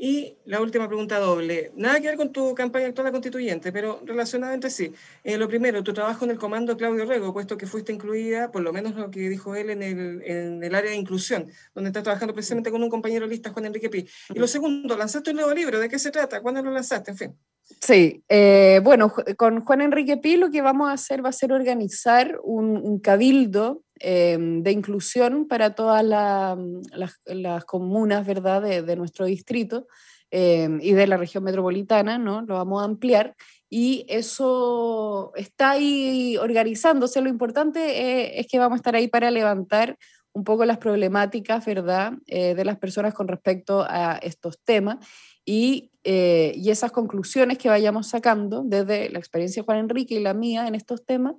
Y 0.03 0.35
la 0.45 0.59
última 0.59 0.87
pregunta 0.87 1.19
doble. 1.19 1.71
Nada 1.75 2.01
que 2.01 2.07
ver 2.07 2.17
con 2.17 2.31
tu 2.31 2.55
campaña 2.55 2.87
actual 2.87 3.11
constituyente, 3.11 3.71
pero 3.71 4.01
relacionada 4.03 4.55
entre 4.55 4.71
sí. 4.71 4.91
Eh, 5.23 5.37
lo 5.37 5.47
primero, 5.47 5.83
tu 5.83 5.93
trabajo 5.93 6.25
en 6.25 6.31
el 6.31 6.39
comando 6.39 6.75
Claudio 6.75 7.05
Rego, 7.05 7.31
puesto 7.31 7.55
que 7.55 7.67
fuiste 7.67 7.93
incluida, 7.93 8.51
por 8.51 8.63
lo 8.63 8.73
menos 8.73 8.95
lo 8.95 9.11
que 9.11 9.29
dijo 9.29 9.53
él, 9.53 9.69
en 9.69 9.83
el, 9.83 10.23
en 10.25 10.63
el 10.63 10.73
área 10.73 10.89
de 10.89 10.97
inclusión, 10.97 11.51
donde 11.75 11.89
estás 11.89 12.01
trabajando 12.01 12.33
precisamente 12.33 12.71
con 12.71 12.81
un 12.81 12.89
compañero 12.89 13.27
lista, 13.27 13.51
Juan 13.51 13.67
Enrique 13.67 13.91
Pi. 13.91 14.07
Y 14.33 14.39
lo 14.39 14.47
segundo, 14.47 14.97
lanzaste 14.97 15.29
un 15.29 15.35
nuevo 15.35 15.53
libro. 15.53 15.79
¿De 15.79 15.87
qué 15.87 15.99
se 15.99 16.09
trata? 16.09 16.41
¿Cuándo 16.41 16.63
lo 16.63 16.71
lanzaste? 16.71 17.11
En 17.11 17.17
fin. 17.17 17.37
Sí, 17.79 18.23
eh, 18.27 18.81
bueno, 18.83 19.13
con 19.37 19.63
Juan 19.63 19.81
Enrique 19.81 20.17
Pi 20.17 20.35
lo 20.35 20.49
que 20.49 20.63
vamos 20.63 20.89
a 20.89 20.93
hacer 20.93 21.23
va 21.23 21.29
a 21.29 21.33
ser 21.33 21.53
organizar 21.53 22.39
un, 22.43 22.99
cabildo 23.01 23.83
em, 24.01 24.63
de 24.63 24.71
inclusión 24.71 25.47
para 25.47 25.75
todas 25.75 26.03
las, 26.03 27.65
comunas 27.65 28.25
¿verdad? 28.25 28.61
De, 28.61 28.95
nuestro 28.95 29.25
distrito 29.25 29.87
em, 30.29 30.79
y 30.81 30.93
de 30.93 31.07
la 31.07 31.17
región 31.17 31.43
metropolitana, 31.43 32.17
¿no? 32.17 32.41
Lo 32.41 32.55
vamos 32.55 32.81
a 32.81 32.85
ampliar 32.85 33.35
y 33.69 34.05
eso 34.09 35.31
está 35.35 35.71
ahí 35.71 36.37
organizándose. 36.37 37.21
Lo 37.21 37.29
importante 37.29 37.79
eh, 37.79 38.39
es 38.39 38.47
que 38.47 38.59
vamos 38.59 38.75
a 38.75 38.81
estar 38.81 38.95
ahí 38.95 39.07
para 39.07 39.31
levantar 39.31 39.97
un 40.33 40.43
poco 40.43 40.65
las 40.65 40.77
problemáticas, 40.77 41.65
¿verdad?, 41.65 42.13
eh, 42.27 42.55
de 42.55 42.65
las 42.65 42.77
personas 42.77 43.13
con 43.13 43.27
respecto 43.27 43.85
a 43.87 44.17
estos 44.21 44.59
temas 44.63 44.97
eh, 45.45 46.53
y, 46.55 46.69
esas 46.69 46.91
conclusiones 46.91 47.57
que 47.57 47.69
vayamos 47.69 48.07
sacando 48.07 48.63
desde 48.63 49.09
la 49.09 49.19
experiencia 49.19 49.61
de 49.61 49.65
Juan 49.65 49.79
Enrique 49.79 50.15
y 50.15 50.19
la 50.19 50.33
mía 50.33 50.67
en 50.67 50.75
estos 50.75 51.05
temas, 51.05 51.35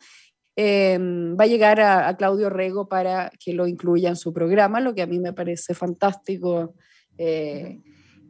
em, 0.57 1.37
va 1.37 1.45
a 1.45 1.47
llegar 1.47 1.81
a, 1.81 2.17
Claudio 2.17 2.51
Rego 2.51 2.89
para 2.89 3.31
que 3.39 3.53
lo 3.53 3.67
incluya 3.67 4.09
en 4.09 4.17
su 4.17 4.33
programa, 4.33 4.81
lo 4.81 4.95
que 4.95 5.03
a 5.03 5.07
mí 5.07 5.19
me 5.19 5.33
parece 5.33 5.75
fantástico 5.75 6.75
eh, 7.19 7.81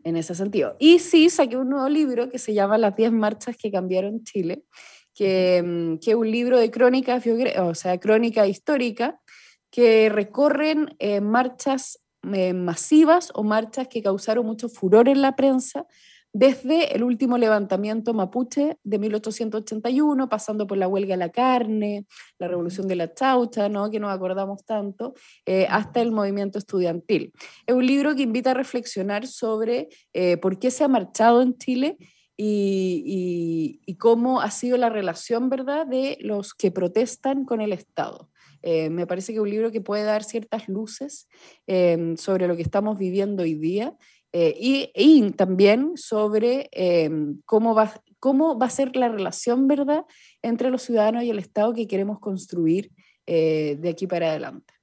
en 0.05 0.17
ese 0.17 0.35
sentido. 0.35 0.77
Y 0.79 0.99
sí, 0.99 1.31
saqué 1.31 1.57
un 1.57 1.71
nuevo 1.71 1.89
libro 1.89 2.29
que 2.29 2.39
se 2.39 2.55
llama 2.55 2.79
Las 2.79 2.97
10 2.97 3.13
marchas 3.13 3.57
que 3.57 3.71
cambiaron 3.71 4.25
Chile, 4.25 4.65
que, 5.15 5.57
em, 5.59 5.99
es 6.01 6.15
un 6.15 6.31
libro 6.31 6.59
de 6.59 6.71
crónica, 6.71 7.21
o 7.59 7.75
sea, 7.75 7.99
crónica 7.99 8.47
histórica, 8.47 9.21
que 9.71 10.09
recorren 10.11 10.95
eh, 10.99 11.21
marchas 11.21 11.99
eh, 12.33 12.53
masivas 12.53 13.33
o 13.35 13.43
marchas 13.43 13.89
que 13.89 14.03
causaron 14.03 14.47
mucho 14.47 14.69
furor 14.69 15.09
en 15.09 15.23
la 15.23 15.35
prensa, 15.35 15.87
desde 16.33 16.97
el 16.97 17.03
último 17.03 17.37
levantamiento 17.37 18.15
mapuche 18.15 18.79
de 18.83 18.99
1881, 18.99 20.29
pasando 20.29 20.67
por 20.67 20.79
la 20.79 20.89
huelga 20.89 21.13
de 21.13 21.19
la 21.19 21.29
carne, 21.29 22.07
la 22.39 22.49
revolución 22.49 22.89
de 22.89 22.97
la 22.97 23.13
chaucha, 23.13 23.69
¿no? 23.69 23.91
que 23.91 24.01
nos 24.01 24.11
acordamos 24.11 24.65
tanto, 24.65 25.15
eh, 25.45 25.67
hasta 25.69 26.01
el 26.01 26.11
movimiento 26.11 26.59
estudiantil. 26.59 27.33
Es 27.67 27.75
un 27.75 27.87
libro 27.87 28.15
que 28.15 28.23
invita 28.23 28.53
a 28.53 28.55
reflexionar 28.55 29.27
sobre 29.27 29.89
eh, 30.15 30.39
por 30.39 30.59
qué 30.59 30.71
se 30.71 30.85
ha 30.85 30.89
marchado 30.89 31.43
en 31.43 31.59
Chile 31.59 31.99
y, 32.35 33.79
y, 33.87 33.95
cómo 33.97 34.41
ha 34.41 34.51
sido 34.51 34.79
la 34.79 34.89
relación 34.89 35.51
¿verdad? 35.51 35.87
de 35.87 36.17
los 36.21 36.55
que 36.55 36.71
protestan 36.71 37.45
con 37.45 37.61
el 37.61 37.73
Estado. 37.73 38.31
Eh, 38.63 38.89
me 38.91 39.07
parece 39.07 39.33
que 39.33 39.37
es 39.37 39.43
un 39.43 39.51
libro 39.51 39.71
que 39.71 39.81
puede 39.81 40.05
dar 40.05 40.25
ciertas 40.25 40.67
luces 40.67 41.29
sobre 42.17 42.49
lo 42.49 42.57
que 42.57 42.63
estamos 42.63 42.99
viviendo 42.99 43.43
hoy 43.43 43.55
día 43.55 43.95
eh, 44.33 44.91
y, 44.95 45.31
también 45.33 45.93
sobre 45.97 46.69
em, 46.73 47.41
cómo, 47.45 47.75
va, 47.75 47.93
cómo 48.19 48.59
va 48.59 48.67
a 48.67 48.71
ser 48.71 48.97
la 48.97 49.09
relación, 49.09 49.69
¿verdad?, 49.69 50.05
entre 50.41 50.71
los 50.71 50.83
ciudadanos 50.83 51.25
y 51.25 51.31
el 51.31 51.39
Estado 51.39 51.75
que 51.75 51.87
queremos 51.87 52.19
construir 52.19 52.91
eh, 53.27 53.77
de 53.79 53.91
aquí 53.91 54.07
para 54.07 54.31
adelante. 54.31 54.75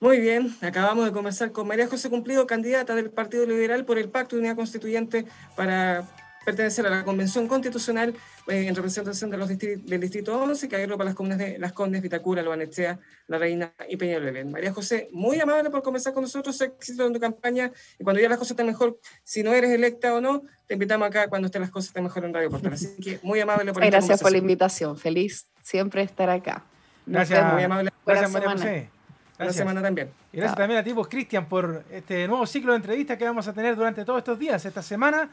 Muy 0.00 0.20
bien, 0.20 0.54
acabamos 0.60 1.06
de 1.06 1.12
conversar 1.12 1.52
con 1.52 1.66
María 1.66 1.88
José 1.88 2.10
Cumplido, 2.10 2.46
candidata 2.46 2.94
del 2.94 3.10
Partido 3.10 3.46
Liberal 3.46 3.84
por 3.84 3.98
el 3.98 4.10
Pacto 4.10 4.36
de 4.36 4.40
Unidad 4.40 4.56
Constituyente 4.56 5.24
para 5.54 6.06
pertenecer 6.46 6.86
a 6.86 6.90
la 6.90 7.04
Convención 7.04 7.48
Constitucional 7.48 8.14
eh, 8.46 8.68
en 8.68 8.74
representación 8.76 9.30
de 9.30 9.36
los 9.36 9.48
del 9.48 10.00
Distrito 10.00 10.40
11, 10.40 10.68
que 10.68 10.76
agrupa 10.76 11.02
las 11.02 11.16
comunas 11.16 11.38
de 11.38 11.58
Las 11.58 11.72
Condes, 11.72 12.00
Vitacura, 12.00 12.40
Loanechea, 12.40 13.00
La 13.26 13.36
Reina 13.36 13.72
y 13.88 13.96
Peñalolén. 13.96 14.52
María 14.52 14.72
José, 14.72 15.08
muy 15.10 15.40
amable 15.40 15.70
por 15.70 15.82
conversar 15.82 16.14
con 16.14 16.22
nosotros, 16.22 16.60
éxito 16.60 17.04
en 17.04 17.12
tu 17.12 17.18
campaña, 17.18 17.72
y 17.98 18.04
cuando 18.04 18.22
ya 18.22 18.28
las 18.28 18.38
cosas 18.38 18.52
estén 18.52 18.66
mejor, 18.66 18.96
si 19.24 19.42
no 19.42 19.52
eres 19.52 19.70
electa 19.70 20.14
o 20.14 20.20
no, 20.20 20.44
te 20.68 20.74
invitamos 20.74 21.08
acá 21.08 21.26
cuando 21.28 21.46
estén 21.46 21.62
las 21.62 21.70
cosas 21.72 21.88
estén 21.88 22.04
mejor 22.04 22.24
en 22.24 22.32
Radio 22.32 22.48
Portal. 22.48 22.74
Así 22.74 22.94
que 23.02 23.18
muy 23.24 23.40
amable 23.40 23.72
por 23.72 23.84
Gracias 23.84 24.22
por 24.22 24.30
la 24.30 24.38
invitación, 24.38 24.96
feliz 24.96 25.48
siempre 25.62 26.02
estar 26.02 26.30
acá. 26.30 26.64
Gracias, 27.06 27.52
muy 27.52 27.64
amable. 27.64 27.90
Gracias, 28.06 28.30
María 28.30 28.50
José. 28.52 28.90
Gracias. 29.36 29.56
semana 29.56 29.82
también. 29.82 30.10
Y 30.32 30.36
gracias 30.36 30.56
también 30.56 30.80
a 30.80 30.84
ti, 30.84 30.94
Cristian, 31.10 31.46
por 31.46 31.84
este 31.90 32.28
nuevo 32.28 32.46
ciclo 32.46 32.72
de 32.72 32.76
entrevistas 32.76 33.18
que 33.18 33.24
vamos 33.24 33.46
a 33.48 33.52
tener 33.52 33.74
durante 33.74 34.04
todos 34.04 34.18
estos 34.18 34.38
días. 34.38 34.64
Esta 34.64 34.82
semana 34.82 35.28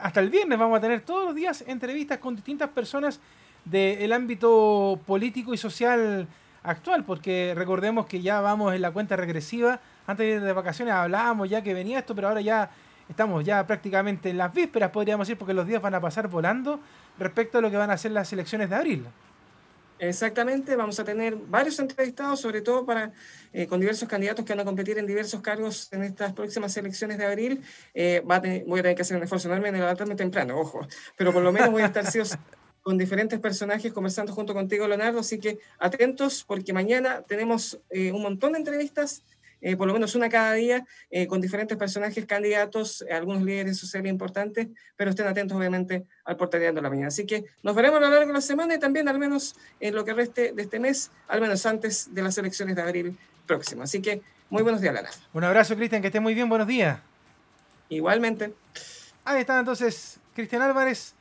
hasta 0.00 0.20
el 0.20 0.30
viernes 0.30 0.58
vamos 0.58 0.78
a 0.78 0.80
tener 0.80 1.00
todos 1.00 1.24
los 1.26 1.34
días 1.34 1.64
entrevistas 1.66 2.18
con 2.18 2.36
distintas 2.36 2.68
personas 2.70 3.20
del 3.64 4.12
ámbito 4.12 5.00
político 5.06 5.52
y 5.54 5.58
social 5.58 6.26
actual, 6.62 7.04
porque 7.04 7.54
recordemos 7.56 8.06
que 8.06 8.20
ya 8.20 8.40
vamos 8.40 8.74
en 8.74 8.82
la 8.82 8.90
cuenta 8.90 9.16
regresiva. 9.16 9.80
Antes 10.06 10.42
de 10.42 10.52
vacaciones 10.52 10.94
hablábamos 10.94 11.48
ya 11.48 11.62
que 11.62 11.74
venía 11.74 11.98
esto, 11.98 12.14
pero 12.14 12.28
ahora 12.28 12.40
ya 12.40 12.70
estamos 13.08 13.44
ya 13.44 13.66
prácticamente 13.66 14.30
en 14.30 14.38
las 14.38 14.52
vísperas, 14.52 14.90
podríamos 14.90 15.26
decir, 15.26 15.38
porque 15.38 15.54
los 15.54 15.66
días 15.66 15.82
van 15.82 15.94
a 15.94 16.00
pasar 16.00 16.28
volando 16.28 16.80
respecto 17.18 17.58
a 17.58 17.60
lo 17.60 17.70
que 17.70 17.76
van 17.76 17.90
a 17.90 17.98
ser 17.98 18.12
las 18.12 18.32
elecciones 18.32 18.70
de 18.70 18.76
abril. 18.76 19.06
Exactamente, 20.00 20.76
vamos 20.76 20.98
a 20.98 21.04
tener 21.04 21.36
varios 21.36 21.78
entrevistados, 21.78 22.40
sobre 22.40 22.62
todo 22.62 22.86
para, 22.86 23.12
eh, 23.52 23.66
con 23.66 23.78
diversos 23.78 24.08
candidatos 24.08 24.46
que 24.46 24.54
van 24.54 24.60
a 24.60 24.64
competir 24.64 24.96
en 24.96 25.06
diversos 25.06 25.42
cargos 25.42 25.92
en 25.92 26.02
estas 26.02 26.32
próximas 26.32 26.74
elecciones 26.78 27.18
de 27.18 27.26
abril. 27.26 27.62
Eh, 27.92 28.20
va 28.20 28.36
a 28.36 28.40
voy 28.40 28.80
a 28.80 28.82
tener 28.82 28.96
que 28.96 29.02
hacer 29.02 29.18
un 29.18 29.22
esfuerzo 29.24 29.48
enorme 29.48 29.68
en 29.68 29.74
levantarme 29.74 30.14
temprano, 30.14 30.58
ojo, 30.58 30.88
pero 31.18 31.34
por 31.34 31.42
lo 31.42 31.52
menos 31.52 31.70
voy 31.70 31.82
a 31.82 31.86
estar 31.86 32.04
con 32.82 32.96
diferentes 32.96 33.38
personajes 33.40 33.92
conversando 33.92 34.32
junto 34.32 34.54
contigo, 34.54 34.88
Leonardo, 34.88 35.20
así 35.20 35.38
que 35.38 35.58
atentos 35.78 36.44
porque 36.44 36.72
mañana 36.72 37.20
tenemos 37.28 37.78
eh, 37.90 38.10
un 38.10 38.22
montón 38.22 38.52
de 38.52 38.60
entrevistas 38.60 39.22
eh, 39.60 39.76
por 39.76 39.86
lo 39.86 39.92
menos 39.92 40.14
una 40.14 40.28
cada 40.28 40.52
día, 40.54 40.86
eh, 41.10 41.26
con 41.26 41.40
diferentes 41.40 41.76
personajes 41.76 42.24
candidatos, 42.26 43.02
eh, 43.02 43.12
algunos 43.12 43.42
líderes 43.42 43.78
sociales 43.78 44.10
importantes, 44.10 44.68
pero 44.96 45.10
estén 45.10 45.26
atentos 45.26 45.56
obviamente 45.56 46.06
al 46.24 46.36
portaleando 46.36 46.78
de 46.78 46.82
la 46.82 46.90
mañana. 46.90 47.08
Así 47.08 47.26
que 47.26 47.44
nos 47.62 47.74
veremos 47.74 47.98
a 47.98 48.00
lo 48.00 48.10
largo 48.10 48.26
de 48.26 48.32
la 48.32 48.40
semana 48.40 48.74
y 48.74 48.78
también 48.78 49.08
al 49.08 49.18
menos 49.18 49.56
en 49.80 49.94
lo 49.94 50.04
que 50.04 50.14
reste 50.14 50.52
de 50.52 50.62
este 50.62 50.78
mes, 50.78 51.10
al 51.28 51.40
menos 51.40 51.64
antes 51.66 52.14
de 52.14 52.22
las 52.22 52.38
elecciones 52.38 52.76
de 52.76 52.82
abril 52.82 53.18
próximo. 53.46 53.82
Así 53.82 54.00
que 54.00 54.22
muy 54.48 54.62
buenos 54.62 54.80
días, 54.80 54.94
Lara. 54.94 55.10
Un 55.32 55.44
abrazo, 55.44 55.76
Cristian, 55.76 56.00
que 56.00 56.08
esté 56.08 56.20
muy 56.20 56.34
bien, 56.34 56.48
buenos 56.48 56.66
días. 56.66 56.98
Igualmente. 57.88 58.54
Ahí 59.24 59.40
está 59.40 59.58
entonces 59.58 60.18
Cristian 60.34 60.62
Álvarez 60.62 61.14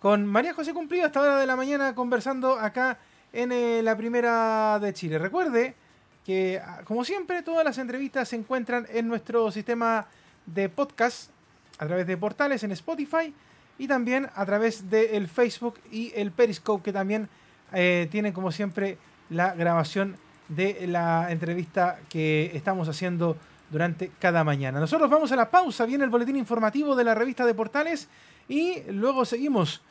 con 0.00 0.26
María 0.26 0.54
José 0.54 0.72
Cumplido 0.72 1.06
esta 1.06 1.20
hora 1.20 1.38
de 1.38 1.46
la 1.46 1.56
mañana 1.56 1.94
conversando 1.94 2.58
acá 2.58 2.98
en 3.32 3.84
la 3.84 3.96
primera 3.96 4.78
de 4.80 4.92
Chile. 4.92 5.18
Recuerde 5.18 5.74
que 6.24 6.60
ah, 6.64 6.80
como 6.84 7.04
siempre 7.04 7.42
todas 7.42 7.64
las 7.64 7.78
entrevistas 7.78 8.28
se 8.28 8.36
encuentran 8.36 8.86
en 8.90 9.08
nuestro 9.08 9.50
sistema 9.50 10.06
de 10.46 10.68
podcast 10.68 11.30
a 11.78 11.86
través 11.86 12.06
de 12.06 12.16
portales 12.16 12.62
en 12.64 12.72
Spotify 12.72 13.34
y 13.78 13.88
también 13.88 14.28
a 14.34 14.46
través 14.46 14.88
del 14.88 15.28
Facebook 15.28 15.80
y 15.90 16.12
el 16.14 16.30
Periscope 16.32 16.82
que 16.82 16.92
también 16.92 17.28
eh, 17.72 18.08
tienen 18.10 18.32
como 18.32 18.52
siempre 18.52 18.98
la 19.30 19.54
grabación 19.54 20.16
de 20.48 20.86
la 20.86 21.30
entrevista 21.30 21.98
que 22.08 22.52
estamos 22.54 22.88
haciendo 22.88 23.36
durante 23.70 24.10
cada 24.20 24.44
mañana. 24.44 24.78
Nosotros 24.78 25.10
vamos 25.10 25.32
a 25.32 25.36
la 25.36 25.50
pausa, 25.50 25.86
viene 25.86 26.04
el 26.04 26.10
boletín 26.10 26.36
informativo 26.36 26.94
de 26.94 27.04
la 27.04 27.14
revista 27.14 27.44
de 27.46 27.54
portales 27.54 28.08
Y 28.48 28.82
luego 28.90 29.24
seguimos 29.24 29.82